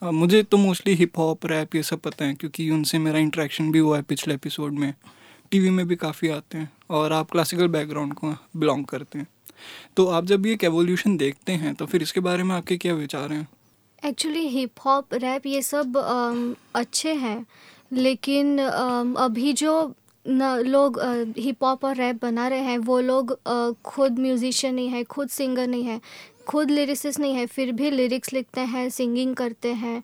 [0.01, 3.71] अब मुझे तो मोस्टली हिप हॉप रैप ये सब पता है क्योंकि उनसे मेरा इंटरेक्शन
[3.71, 4.93] भी हुआ है पिछले एपिसोड में।
[5.51, 9.27] टीवी में भी काफ़ी आते हैं और आप क्लासिकल बैकग्राउंड को बिलोंग करते हैं।
[9.97, 13.31] तो आप जब ये एवोल्यूशन देखते हैं तो फिर इसके बारे में आपके क्या विचार
[13.31, 13.47] हैं?
[14.03, 15.97] एक्चुअली हिप हॉप रैप ये सब
[16.75, 17.45] अच्छे हैं,
[17.93, 19.93] लेकिन अभी जो
[20.25, 20.99] न, लोग
[21.37, 23.37] हिप हॉप और रैप बना रहे हैं, वो लोग
[23.85, 25.99] खुद म्यूजिशियन नहीं है, खुद सिंगर नहीं है,
[26.47, 30.01] खुद लिरिसिस्ट नहीं है, फिर भी लिरिक्स लिखते हैं सिंगिंग करते हैं।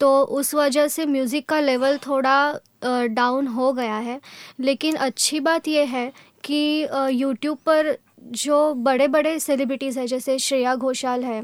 [0.00, 4.20] तो उस वजह से म्यूज़िक का लेवल थोड़ा डाउन हो गया है।
[4.60, 6.12] लेकिन अच्छी बात यह है
[6.44, 11.42] कि यूट्यूब पर जो बड़े बड़े सेलिब्रिटीज़ हैं, जैसे श्रेया घोषाल है,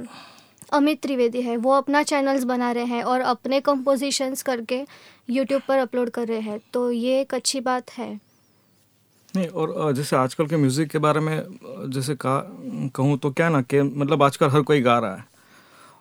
[0.73, 4.85] अमित त्रिवेदी है, वो अपना चैनल्स बना रहे हैं और अपने कंपोजिशंस करके
[5.31, 8.09] यूट्यूब पर अपलोड कर रहे हैं। तो ये एक अच्छी बात है।
[9.37, 11.43] नहीं, और जैसे आजकल के म्यूज़िक के बारे में,
[11.91, 12.43] जैसे कहा
[12.97, 15.29] कहूँ तो क्या ना कि मतलब आजकल हर कोई गा रहा है।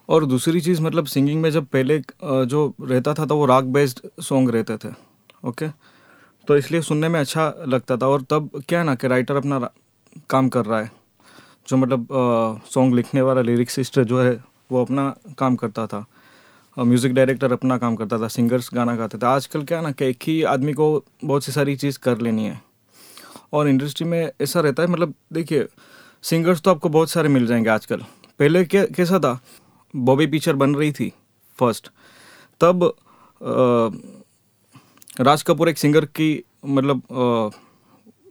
[0.09, 3.99] और दूसरी चीज़ मतलब सिंगिंग में जब पहले जो रहता था तो वो राग बेस्ड
[4.21, 4.93] सॉन्ग रहते थे
[5.47, 5.67] ओके
[6.47, 9.59] तो इसलिए सुनने में अच्छा लगता था और तब क्या ना कि राइटर अपना
[10.29, 10.91] काम कर रहा है।
[11.67, 12.07] जो मतलब
[12.65, 14.31] सॉन्ग लिखने वाला लिरिक्सिस्ट जो है
[14.71, 16.05] वो अपना काम करता था।
[16.77, 20.23] म्यूज़िक डायरेक्टर अपना काम करता था सिंगर्स गाना गाते थे। आजकल क्या ना कि एक
[20.23, 22.61] ही आदमी को बहुत सी सारी चीज़ कर लेनी है।
[23.53, 25.67] और इंडस्ट्री में ऐसा रहता है मतलब देखिए
[26.23, 28.03] सिंगर्स तो आपको बहुत सारे मिल जाएँगे आजकल।
[28.39, 29.39] पहले क्या कैसा था?
[29.93, 31.11] बॉबी पिक्चर बन रही थी
[31.59, 31.89] फ़र्स्ट
[32.61, 32.93] तब अ,
[35.21, 37.57] राज कपूर एक सिंगर की मतलब अ,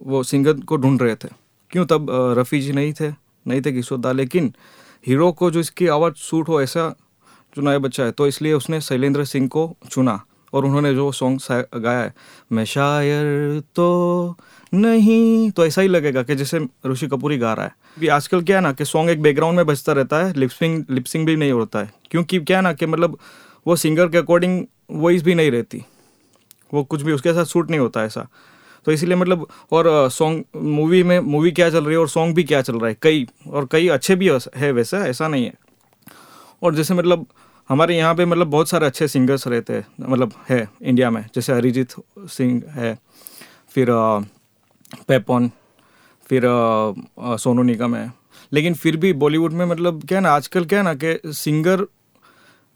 [0.02, 1.28] वो सिंगर को ढूंढ रहे थे।
[1.70, 2.06] क्यों तब
[2.38, 3.10] रफ़ी जी नहीं थे?
[3.46, 4.52] नहीं थे किशोर दा, लेकिन
[5.06, 6.94] हीरो को जो इसकी आवाज़ सूट हो, ऐसा
[7.56, 10.20] चुनाया बच्चा है तो इसलिए उसने शैलेंद्र सिंह को चुना
[10.52, 11.40] और उन्होंने जो सॉन्ग
[11.76, 12.12] गाया है,
[12.52, 14.36] मैं शायर तो
[14.72, 18.42] नहीं। तो ऐसा ही लगेगा कि जैसे ऋषि कपूर ही गा रहा है। भी आजकल
[18.42, 21.52] क्या है ना कि सॉन्ग एक बैकग्राउंड में बजता रहता है लिपसिंग लिपसिंग भी नहीं
[21.52, 23.18] होता है। क्योंकि क्या है ना कि मतलब
[23.66, 25.84] वो सिंगर के अकॉर्डिंग वॉइस भी नहीं रहती।
[26.74, 28.26] वो कुछ भी, उसके साथ सूट नहीं होता ऐसा।
[28.88, 32.42] तो इसीलिए मतलब और सॉन्ग मूवी में मूवी क्या चल रही है और सॉन्ग भी
[32.44, 32.96] क्या चल रहा है?
[33.02, 35.54] कई, और कई अच्छे भी है वैसे, ऐसा नहीं है।
[36.62, 37.26] और जैसे मतलब
[37.68, 41.52] हमारे यहाँ पे मतलब बहुत सारे अच्छे सिंगर्स रहते हैं मतलब है इंडिया में। जैसे
[41.52, 42.96] अरिजीत सिंह है,
[43.70, 43.86] फिर
[45.08, 45.50] पेपॉन
[46.26, 46.42] फिर
[47.20, 48.12] सोनू निगम है।
[48.52, 51.86] लेकिन फिर भी बॉलीवुड में मतलब क्या है ना, आजकल क्या है ना कि सिंगर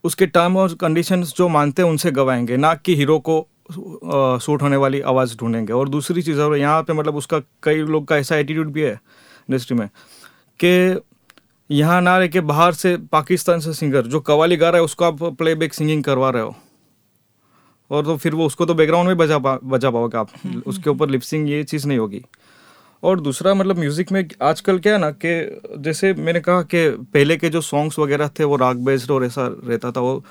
[0.05, 4.77] उसके टर्म और कंडीशंस जो मानते हैं, उनसे गवाएँगे। ना कि हीरो को सूट होने
[4.77, 8.37] वाली आवाज़ ढूंढेंगे। और दूसरी चीज़ और यहाँ पे मतलब उसका कई लोग का ऐसा
[8.37, 9.89] एटीट्यूड भी है इंडस्ट्री में
[10.61, 11.01] कि
[11.71, 15.05] यहाँ ना रह के बाहर से पाकिस्तान से सिंगर जो कवाली गा रहा है उसको
[15.05, 16.55] आप प्ले बैक सिंगिंग करवा रहे हो।
[17.91, 20.63] और तो फिर वो उसको तो बैकग्राउंड में बजा पा बजा पाओगे आप हम्म, हम्म,
[20.67, 22.23] उसके ऊपर लिपसिंग ये चीज़ नहीं होगी।
[23.03, 27.37] और दूसरा मतलब म्यूज़िक में आजकल क्या है ना कि जैसे मैंने कहा कि पहले
[27.37, 30.25] के जो सॉन्ग्स वगैरह थे वो राग बेस्ड और ऐसा रहता था वो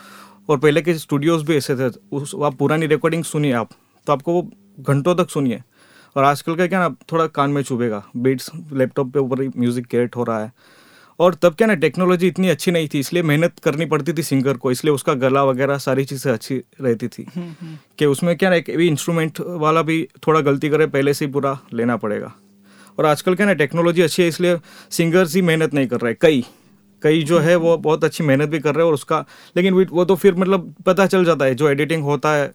[0.50, 3.70] और पहले के स्टूडियोज़ भी ऐसे थे उस आप पुरानी रिकॉर्डिंग सुनिए आप
[4.08, 4.50] तो आपको वो
[4.80, 5.62] घंटों तक सुनिए।
[6.16, 9.86] और आजकल का क्या ना थोड़ा कान में चुभेगा बीट्स लैपटॉप पे ऊपर ही म्यूज़िक
[9.88, 10.52] क्रिएट हो रहा है।
[11.20, 14.58] और तब क्या ना टेक्नोलॉजी इतनी अच्छी नहीं थी इसलिए मेहनत करनी पड़ती थी सिंगर
[14.58, 18.50] को इसलिए उसका गला वगैरह सारी चीज़ें अच्छी रहती थी। हम्म, हम्म। कि उसमें क्या
[18.50, 22.34] ना एक भी इंस्ट्रूमेंट वाला भी थोड़ा गलती करे पहले से ही पूरा लेना पड़ेगा।
[23.00, 24.58] और आजकल क्या ना टेक्नोलॉजी अच्छी है इसलिए
[24.92, 26.44] सिंगर्स ही मेहनत नहीं कर रहे कई।
[27.04, 29.26] कई जो है वो बहुत अच्छी मेहनत भी कर रहे हैं और उसका
[29.58, 32.52] लेकिन वो तो फिर मतलब पता चल जाता है जो एडिटिंग होता है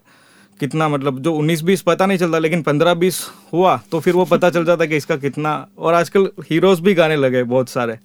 [0.60, 3.20] कितना मतलब जो उन्नीस बीस पता नहीं चलता लेकिन पंद्रह बीस
[3.52, 6.94] हुआ तो फिर वो पता चल जाता है कि इसका कितना और आजकल हीरोज भी
[6.94, 7.98] गाने लगे बहुत सारे।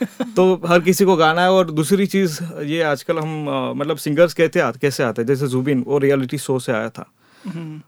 [0.36, 3.44] तो हर किसी को गाना है और दूसरी चीज़ ये आजकल हम
[3.76, 5.26] मतलब सिंगर्स कहते हैं कैसे आते हैं?
[5.26, 7.10] जैसे जुबिन वो रियलिटी शो से आया था।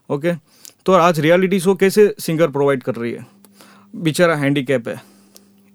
[0.09, 0.39] Okay hmm.
[0.85, 3.25] तो आज रियलिटी शो कैसे सिंगर प्रोवाइड कर रही है?
[3.95, 5.12] बेचारा हैंडीकैप है।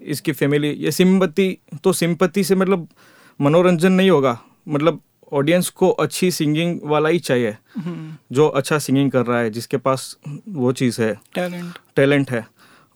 [0.00, 2.88] इसकी फैमिली ये सिम्पति तो सिंपति से मतलब
[3.40, 5.00] मनोरंजन नहीं होगा। मतलब
[5.32, 9.76] ऑडियंस को अच्छी सिंगिंग वाला ही चाहिए हम्म। जो अच्छा सिंगिंग कर रहा है जिसके
[9.76, 10.16] पास
[10.48, 12.44] वो चीज़ है। टैलेंट टैलेंट है।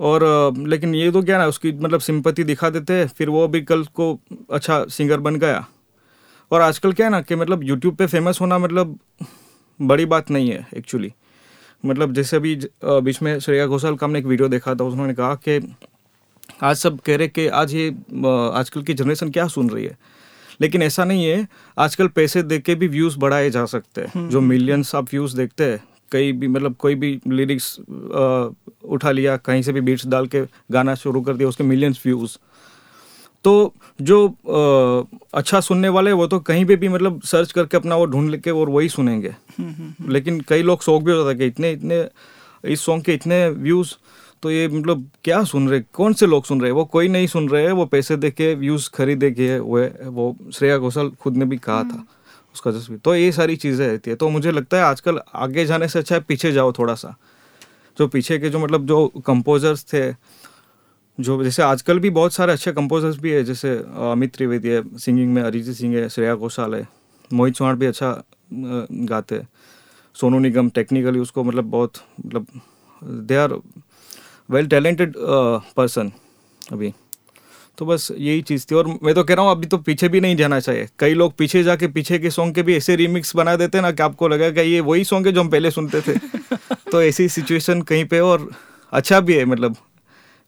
[0.01, 0.23] और
[0.59, 3.85] लेकिन ये तो क्या ना उसकी मतलब सिंपति दिखा देते हैं फिर वो भी कल
[3.95, 4.19] को
[4.51, 5.65] अच्छा सिंगर बन गया।
[6.51, 8.99] और आजकल क्या है ना कि मतलब यूट्यूब पे फ़ेमस होना मतलब
[9.81, 11.12] बड़ी बात नहीं है एक्चुअली
[11.85, 15.35] मतलब जैसे अभी बीच में श्रेया घोषाल का हमने एक वीडियो देखा था उन्होंने कहा
[15.49, 15.59] कि
[16.62, 17.88] आज सब कह रहे कि आज ये
[18.55, 19.96] आजकल की जनरेशन क्या सुन रही है?
[20.61, 24.28] लेकिन ऐसा नहीं है आजकल पैसे दे के भी व्यूज़ बढ़ाए जा सकते हैं। हम्म।
[24.31, 27.76] जो मिलियंस आप व्यूज़ देखते हैं कई भी मतलब कोई भी लिरिक्स
[28.85, 32.37] उठा लिया कहीं से भी बीट्स डाल के गाना शुरू कर दिया उसके मिलियंस व्यूज़
[33.44, 33.52] तो
[34.00, 38.05] जो आ, अच्छा सुनने वाले वो तो कहीं पे भी मतलब सर्च करके अपना वो
[38.07, 41.46] ढूंढ लेके और वही सुनेंगे। हम्म, हम्म, लेकिन कई लोग शौक भी होता है कि
[41.46, 42.07] इतने इतने
[42.64, 43.94] इस सॉन्ग के इतने व्यूज़
[44.42, 46.70] तो ये मतलब क्या सुन रहे कौन से लोग सुन रहे?
[46.70, 49.81] हैं वो कोई नहीं सुन रहे हैं वो पैसे दे के व्यूज़ खरीदे के वो
[50.11, 52.05] वो श्रेया घोषाल खुद ने भी कहा था हम्म।
[52.55, 55.88] उसका जस्ट तो ये सारी चीज़ें रहती है। तो मुझे लगता है आजकल आगे जाने
[55.88, 57.14] से अच्छा है पीछे जाओ थोड़ा सा।
[57.96, 60.11] जो पीछे के जो मतलब जो कंपोजर्स थे
[61.18, 63.76] जो जैसे आजकल भी बहुत सारे अच्छे कंपोजर्स भी है जैसे
[64.11, 66.87] अमित त्रिवेदी है सिंगिंग में अरिजीत सिंह है श्रेया घोषाल है
[67.31, 68.11] मोहित चौहान भी अच्छा
[68.52, 69.48] गाते हैं।
[70.16, 71.92] सोनू निगम टेक्निकली उसको मतलब बहुत
[72.26, 72.46] मतलब
[73.02, 73.52] they are
[74.53, 75.15] well talented
[75.77, 76.12] person
[76.73, 76.93] अभी।
[77.79, 80.21] तो बस यही चीज़ थी और मैं तो कह रहा हूँ अभी तो पीछे भी
[80.21, 83.55] नहीं जाना चाहिए। कई लोग पीछे जाके पीछे के सॉन्ग के भी ऐसे रिमिक्स बना
[83.57, 86.01] देते हैं ना कि आपको लगा कि ये वही सॉन्ग है जो हम पहले सुनते
[86.01, 86.17] थे।
[86.93, 88.51] तो ऐसी सिचुएशन कहीं पे और
[88.93, 89.77] अच्छा भी है मतलब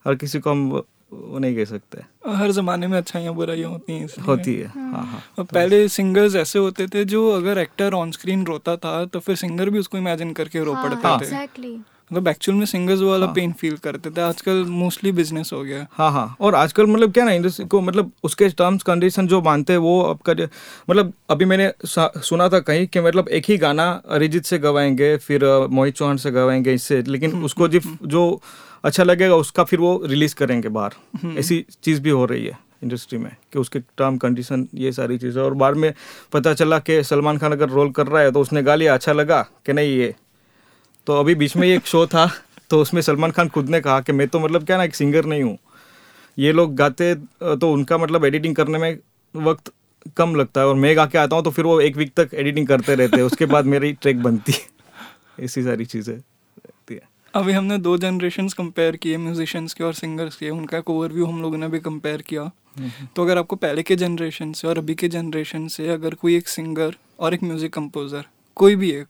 [0.04, 2.02] हर किसी को हम वो नहीं कह सकते।
[2.36, 6.58] हर जमाने में अच्छाइयाँ बुराइयाँ होती हैं होती है हाँ हाँ। तो पहले सिंगर्स ऐसे
[6.58, 10.32] होते थे जो अगर एक्टर ऑन स्क्रीन रोता था तो फिर सिंगर भी उसको इमेजिन
[10.32, 11.30] करके रो पड़ता पड़ते थे।
[12.14, 13.34] मतलब एक्चुअल में सिंगर्स वाला हाँ.
[13.34, 17.24] पेन फील करते थे आजकल मोस्टली बिज़नेस हो गया। हाँ हाँ। और आजकल मतलब क्या
[17.24, 20.42] ना इंडस्ट्री को मतलब उसके टर्म्स कंडीशन जो मानते हैं वो अब कर
[20.90, 25.44] मतलब अभी मैंने सुना था कहीं कि मतलब एक ही गाना अरिजीत से गवाएँगे फिर
[25.70, 28.40] मोहित चौहान से गवाएँगे इससे लेकिन हम्म, उसको हम्म, हम्म। जो
[28.84, 33.18] अच्छा लगेगा उसका फिर वो रिलीज़ करेंगे बाहर। ऐसी चीज़ भी हो रही है इंडस्ट्री
[33.18, 35.92] में कि उसके टर्म कंडीशन ये सारी चीज़ें। और बाद में
[36.32, 39.12] पता चला कि सलमान खान अगर रोल कर रहा है तो उसने गा लिया अच्छा
[39.12, 40.14] लगा कि नहीं ये?
[41.06, 42.30] तो अभी बीच में एक शो था
[42.70, 45.24] तो उसमें सलमान खान खुद ने कहा कि मैं तो मतलब क्या ना एक सिंगर
[45.24, 45.56] नहीं हूँ।
[46.38, 48.96] ये लोग गाते तो उनका मतलब एडिटिंग करने में
[49.34, 49.72] वक्त
[50.16, 52.30] कम लगता है और मैं गा के आता हूँ तो फिर वो एक वीक तक
[52.34, 57.00] एडिटिंग करते रहते हैं उसके बाद मेरी ट्रैक बनती है। ऐसी सारी चीज़ें रहती है।
[57.34, 61.42] अभी हमने दो जनरेशन कंपेयर किए म्यूजिशियंस के और सिंगर्स के उनका एक ओवरव्यू हम
[61.42, 62.50] लोगों ने भी कंपेयर किया।
[63.16, 66.48] तो अगर आपको पहले के जनरेशन से और अभी के जनरेशन से अगर कोई एक
[66.48, 68.24] सिंगर और एक म्यूज़िक कंपोज़र
[68.56, 69.06] कोई भी एक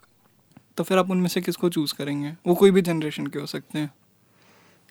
[0.79, 2.33] तो फिर आप उनमें से किसको चूज़ करेंगे?
[2.47, 3.91] वो कोई भी जनरेशन के हो सकते हैं।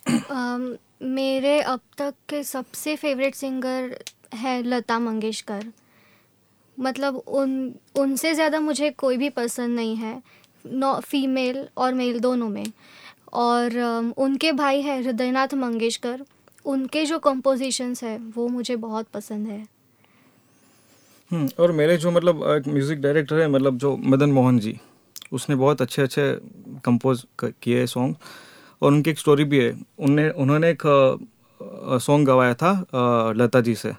[0.07, 3.97] um, मेरे अब तक के सबसे फेवरेट सिंगर
[4.33, 5.65] है लता मंगेशकर।
[6.77, 10.21] मतलब उन उनसे ज़्यादा मुझे कोई भी पसंद नहीं है।
[10.65, 12.65] नो फीमेल और मेल दोनों में।
[13.33, 16.23] और um, उनके भाई है हृदयनाथ मंगेशकर।
[16.65, 19.67] उनके जो कंपोजिशंस है वो मुझे बहुत पसंद है।
[21.31, 24.79] हम्म, और मेरे जो मतलब एक म्यूज़िक डायरेक्टर है मतलब जो मदन मोहन जी।
[25.33, 26.31] उसने बहुत अच्छे अच्छे
[26.85, 28.15] कंपोज किए सॉन्ग
[28.81, 30.83] और उनकी एक स्टोरी भी है। उनने उन्होंने एक
[32.01, 32.71] सॉन्ग गवाया था
[33.37, 33.93] लता जी से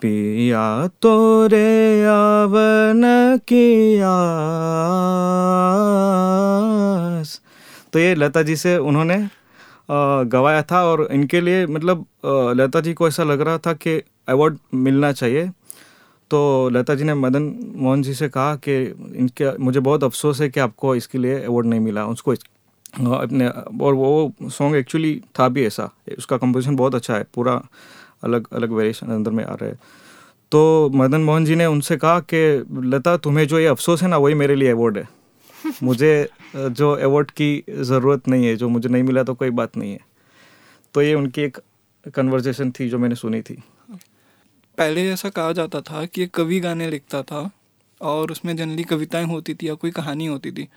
[0.01, 3.01] पिया तोरे आवन
[3.47, 4.11] की आस।
[7.93, 9.17] तो ये लता जी से उन्होंने
[10.29, 12.05] गवाया था और इनके लिए मतलब
[12.57, 15.49] लता जी को ऐसा लग रहा था कि अवार्ड मिलना चाहिए।
[16.31, 17.43] तो लता जी ने मदन
[17.75, 18.75] मोहन जी से कहा कि
[19.15, 22.33] इनके, मुझे बहुत अफसोस है कि आपको इसके लिए अवार्ड नहीं मिला, उसको
[22.99, 23.47] अपने
[23.85, 27.61] और वो सॉन्ग एक्चुअली था भी ऐसा। उसका कंपोजिशन बहुत अच्छा है पूरा
[28.23, 29.79] अलग अलग वेरिएशन अंदर में आ रहा है।
[30.51, 34.17] तो मदन मोहन जी ने उनसे कहा कि लता तुम्हें जो ये अफसोस है ना
[34.17, 35.07] वही मेरे लिए अवार्ड है।
[35.83, 39.91] मुझे जो अवार्ड की ज़रूरत नहीं है जो मुझे नहीं मिला तो कोई बात नहीं
[39.91, 39.99] है।
[40.93, 41.57] तो ये उनकी एक
[42.13, 43.63] कन्वर्जेशन थी जो मैंने सुनी थी।
[44.77, 47.51] पहले ऐसा कहा जाता था कि एक कवि गाने लिखता था
[48.01, 50.67] और उसमें जनरली कविताएँ होती थी या कोई कहानी होती थी।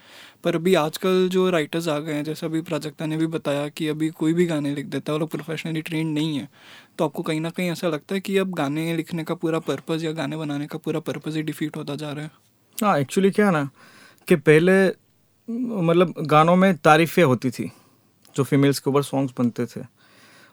[0.45, 3.89] पर अभी आजकल जो राइटर्स आ गए हैं, जैसे अभी प्राजक्ता ने भी बताया कि
[3.89, 6.49] अभी कोई भी गाने लिख देता है और प्रोफेशनली ट्रेंड नहीं है
[6.99, 10.05] तो आपको कहीं ना कहीं ऐसा लगता है कि अब गाने लिखने का पूरा पर्पज़
[10.07, 12.31] या गाने बनाने का पूरा पर्पज़ ही डिफीट होता जा रहा है?
[12.79, 13.69] हाँ एक्चुअली क्या ना,
[14.29, 14.87] कि पहले
[15.49, 17.71] मतलब गानों में तारीफ़ें होती थी,
[18.37, 19.85] जो फीमेल्स के ऊपर सॉन्ग्स बनते थे।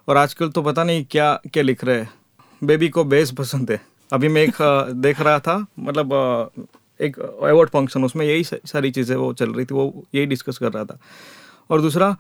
[0.08, 2.10] और आजकल तो पता नहीं क्या क्या लिख रहे हैं।
[2.62, 3.82] बेबी को बेस पसंद है।
[4.14, 4.56] अभी मैं एक
[4.96, 6.14] देख रहा था मतलब
[7.00, 10.72] एक अवार्ड फ़ंक्शन उसमें यही सारी चीज़ें वो चल रही थी, वो यही डिस्कस कर
[10.72, 10.98] रहा था।
[11.70, 12.16] और दूसरा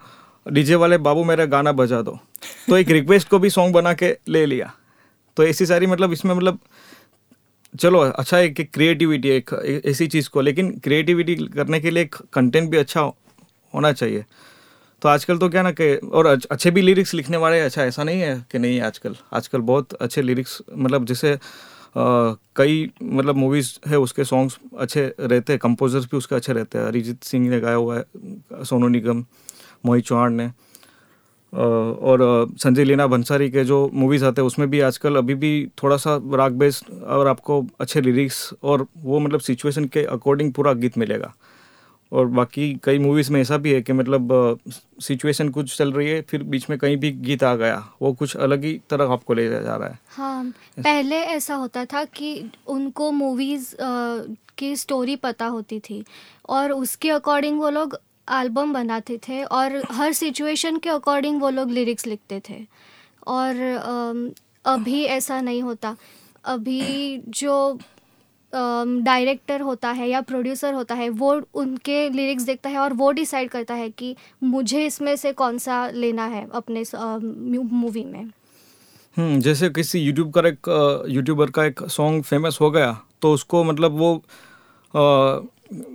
[0.46, 2.20] डीजे वाले, बाबू, मेरा गाना बजा दो।
[2.70, 4.74] तो एक रिक्वेस्ट को भी सॉन्ग बना के ले लिया।
[5.38, 6.60] तो ऐसी सारी मतलब इसमें मतलब
[7.80, 12.70] चलो अच्छा एक क्रिएटिविटी एक, ऐसी चीज़ को, लेकिन क्रिएटिविटी करने के लिए एक कंटेंट
[12.70, 13.02] भी अच्छा
[13.74, 14.26] होना चाहिए।
[15.02, 18.22] तो आजकल तो क्या ना कि, और अच्छे भी लिरिक्स लिखने वाले अच्छा ऐसा नहीं
[18.22, 21.38] है कि नहीं, आजकल आजकल बहुत अच्छे लिरिक्स मतलब जैसे
[21.98, 26.86] कई मतलब मूवीज़ है, उसके सॉन्ग्स अच्छे रहते हैं कंपोजर्स भी उसके अच्छे रहते हैं।
[26.86, 28.06] अरिजीत सिंह ने गाया हुआ है,
[28.64, 29.26] सोनू निगम,
[29.86, 30.52] मोहित चौहान ने।
[31.54, 32.20] और
[32.60, 36.20] संजय लीना भंसारी के जो मूवीज़ आते हैं, उसमें भी आजकल अभी भी थोड़ा सा
[36.34, 41.34] राग बेस्ड और आपको अच्छे लिरिक्स और वो मतलब सिचुएशन के अकॉर्डिंग पूरा गीत मिलेगा।
[42.12, 44.60] और बाकी कई मूवीज़ में ऐसा भी है कि मतलब
[45.02, 48.36] सिचुएशन कुछ चल रही है, फिर बीच में कहीं भी गीत आ गया, वो कुछ
[48.38, 50.46] अलग ही तरह आपको ले जा रहा है। हाँ
[50.78, 53.76] पहले ऐसा होता था कि उनको मूवीज़
[54.58, 56.04] की स्टोरी पता होती थी
[56.50, 57.98] और उसके अकॉर्डिंग वो लोग
[58.34, 62.66] एल्बम बनाते थे और हर सिचुएशन के अकॉर्डिंग वो लोग लिरिक्स लिखते थे।
[63.28, 63.56] और
[64.66, 65.96] अभी ऐसा नहीं होता।
[66.46, 67.80] अभी जो
[69.04, 73.50] डायरेक्टर होता है या प्रोड्यूसर होता है वो उनके लिरिक्स देखता है और वो डिसाइड
[73.50, 76.84] करता है कि मुझे इसमें से कौन सा लेना है अपने
[77.58, 78.32] मूवी में
[79.18, 83.64] हम्म जैसे किसी यूट्यूब का एक यूट्यूबर का एक सॉन्ग फ़ेमस हो गया तो उसको
[83.64, 84.24] मतलब वो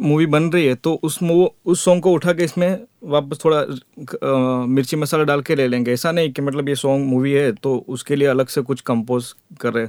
[0.02, 1.18] मूवी बन रही है तो उस
[1.66, 5.92] उस सॉन्ग को उठा के इसमें वापस थोड़ा आ, मिर्ची मसाला डाल के ले लेंगे।
[5.92, 9.34] ऐसा नहीं कि मतलब ये सॉन्ग मूवी है तो उसके लिए अलग से कुछ कंपोज
[9.60, 9.88] कर रहे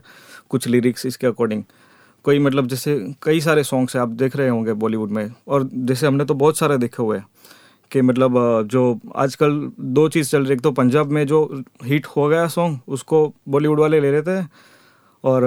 [0.50, 1.64] कुछ लिरिक्स इसके अकॉर्डिंग
[2.26, 6.08] कोई मतलब जैसे कई सारे सॉन्ग्स हैं आप देख रहे होंगे बॉलीवुड में। और जैसे
[6.08, 7.26] हमने तो बहुत सारे देखे हुए हैं
[7.92, 12.28] कि मतलब जो आजकल दो चीज़ चल रही एक तो पंजाब में जो हिट हो
[12.28, 14.50] गया सॉन्ग उसको बॉलीवुड वाले ले लेते हैं।
[15.24, 15.44] और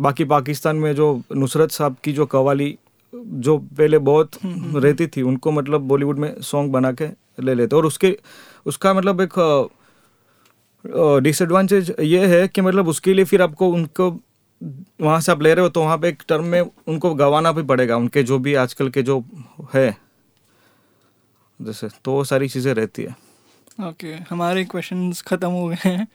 [0.00, 2.76] बाकी पाकिस्तान में जो नुसरत साहब की जो कवाली
[3.12, 7.06] जो पहले बहुत रहती थी उनको मतलब बॉलीवुड में सॉन्ग बना के
[7.42, 8.16] ले लेते और उसके
[8.66, 9.38] उसका मतलब एक
[11.22, 14.10] डिसएडवांटेज ये है कि मतलब उसके लिए फिर आपको उनको
[15.00, 17.62] वहाँ से आप ले रहे हो तो वहाँ पे एक टर्म में उनको गवाना भी
[17.62, 19.24] पड़ेगा उनके जो भी आजकल के जो
[19.74, 19.96] है।
[21.62, 23.16] जैसे तो वो सारी चीज़ें रहती है।
[23.88, 26.06] ओके okay, हमारे क्वेश्चंस ख़त्म हो गए हैं।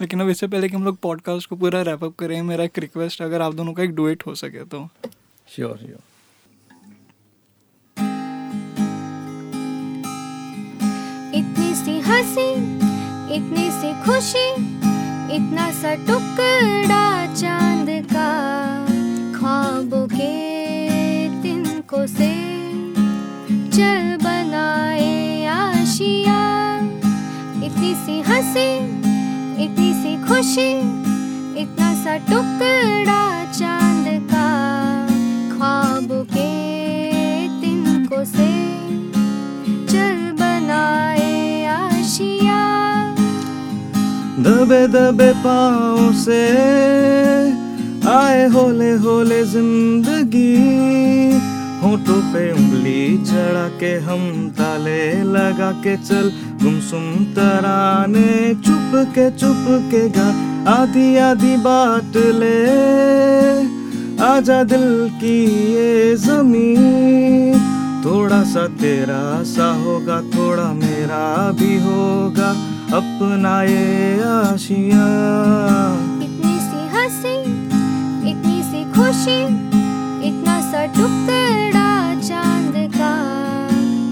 [0.00, 2.78] लेकिन अब इससे पहले कि हम लोग पॉडकास्ट को पूरा रैप अप करें मेरा एक
[2.78, 4.88] रिक्वेस्ट अगर आप दोनों का एक डुएट हो सके तो।
[5.48, 5.98] श्योर श्योर
[11.34, 12.52] इतनी सी हँसी
[13.34, 14.75] इतनी सी खुशी
[15.34, 18.28] इतना सा टुकड़ा चाँद का,
[19.38, 20.32] ख्वाबों के
[21.42, 22.32] तिनको से
[23.70, 26.40] चल बनाए आशिया।
[27.66, 28.68] इतनी सी हँसी,
[29.64, 30.70] इतनी सी खुशी,
[31.62, 33.35] इतना सा टुकड़ा
[44.46, 46.42] दबे दबे पाँव से
[48.08, 50.52] आए होले होले ज़िंदगी।
[51.82, 56.30] होठों पे उंगली चढ़ा के हम ताले लगा के चल।
[56.62, 60.28] गुमसुम तराने चुप के चुप के गा।
[60.72, 62.54] आधी आधी बात ले
[64.26, 64.86] आजा दिल
[65.18, 65.36] की
[65.74, 67.58] ये ज़मीन।
[68.04, 72.54] थोड़ा सा तेरा सा होगा, थोड़ा मेरा भी होगा।
[72.86, 75.06] अपना ये आशिया।
[76.24, 77.34] इतनी सी हँसी
[78.30, 79.40] इतनी सी खुशी
[80.28, 81.88] इतना सा टुकड़ा
[82.20, 83.12] चाँद का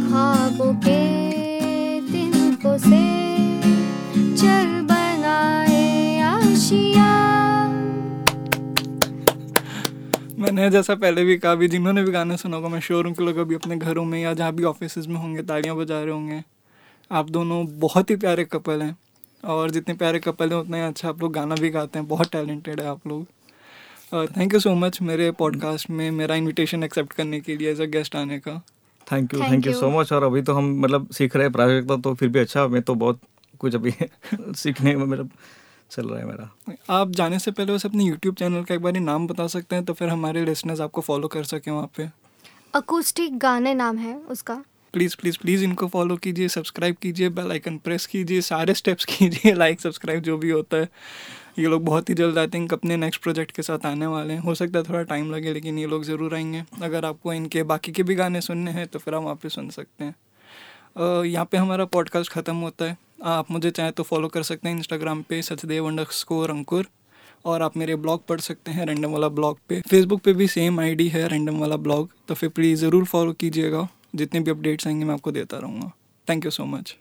[0.09, 1.01] ख्वाबों के
[2.11, 3.03] तिनको से
[4.37, 7.13] चल बनाए आशिया।
[10.39, 13.25] मैंने जैसा पहले भी कहा भी जिन्होंने भी गाने सुना होगा मैं श्योर हूँ कि
[13.25, 16.43] लोग अभी अपने घरों में या जहाँ भी ऑफ़िस में होंगे तालियाँ बजा रहे होंगे।
[17.11, 18.97] आप दोनों बहुत ही प्यारे कपल हैं
[19.45, 22.81] और जितने प्यारे कपल हैं उतने अच्छा आप लोग गाना भी गाते हैं। बहुत टैलेंटेड
[22.81, 23.27] है आप लोग।
[24.37, 27.85] थैंक यू सो मच मेरे पॉडकास्ट में मेरा इनविटेशन एक्सेप्ट करने के लिए एज अ
[27.85, 28.61] गेस्ट आने का।
[29.07, 31.97] Thank you thank you so much और अभी तो हम मतलब सीख रहे हैं प्राजक्ता
[31.97, 33.21] तो फिर भी अच्छा मैं तो बहुत
[33.61, 33.93] कुछ अभी
[34.35, 35.31] सीखने में मतलब
[35.91, 36.51] चल रहा है मेरा।
[36.91, 39.85] आप जाने से पहले बस अपने यूट्यूब चैनल का एक बार नाम बता सकते हैं
[39.85, 42.09] तो फिर हमारे लिसनर्स आपको फॉलो कर सकें वहाँ पे।
[42.75, 44.63] अकूस्टिक गाने नाम है उसका।
[44.95, 49.53] प्लीज़ प्लीज़ प्लीज़ इनको फॉलो कीजिए सब्सक्राइब कीजिए बेल आइकन प्रेस कीजिए, सारे स्टेप्स कीजिए
[49.55, 50.89] लाइक सब्सक्राइब जो भी होता है।
[51.59, 54.41] ये लोग बहुत ही जल्द आई थिंक अपने नेक्स्ट प्रोजेक्ट के साथ आने वाले हैं।
[54.41, 57.93] हो सकता है थोड़ा टाइम लगे, लेकिन ये लोग ज़रूर आएँगे। अगर आपको इनके बाकी
[57.93, 60.15] के भी गाने सुनने हैं तो फिर आप वहाँ पे सुन सकते हैं।
[61.25, 64.77] यहाँ पे हमारा पॉडकास्ट ख़त्म होता है। आप मुझे चाहें तो फॉलो कर सकते हैं
[64.77, 66.87] इंस्टाग्राम पे, सचदेव अंडर स्कोर अंकुर।
[67.45, 70.81] और आप मेरे ब्लॉग पढ़ सकते हैं रैंडम वाला ब्लॉग पे। फेसबुक पे भी सेम
[70.81, 75.05] आईडी है रैंडम वाला ब्लॉग तो फिर प्लीज़ ज़रूर फॉलो कीजिएगा। जितने भी अपडेट्स आएँगे
[75.05, 75.93] मैं आपको देता रहूँगा।
[76.29, 76.97] Thank you so much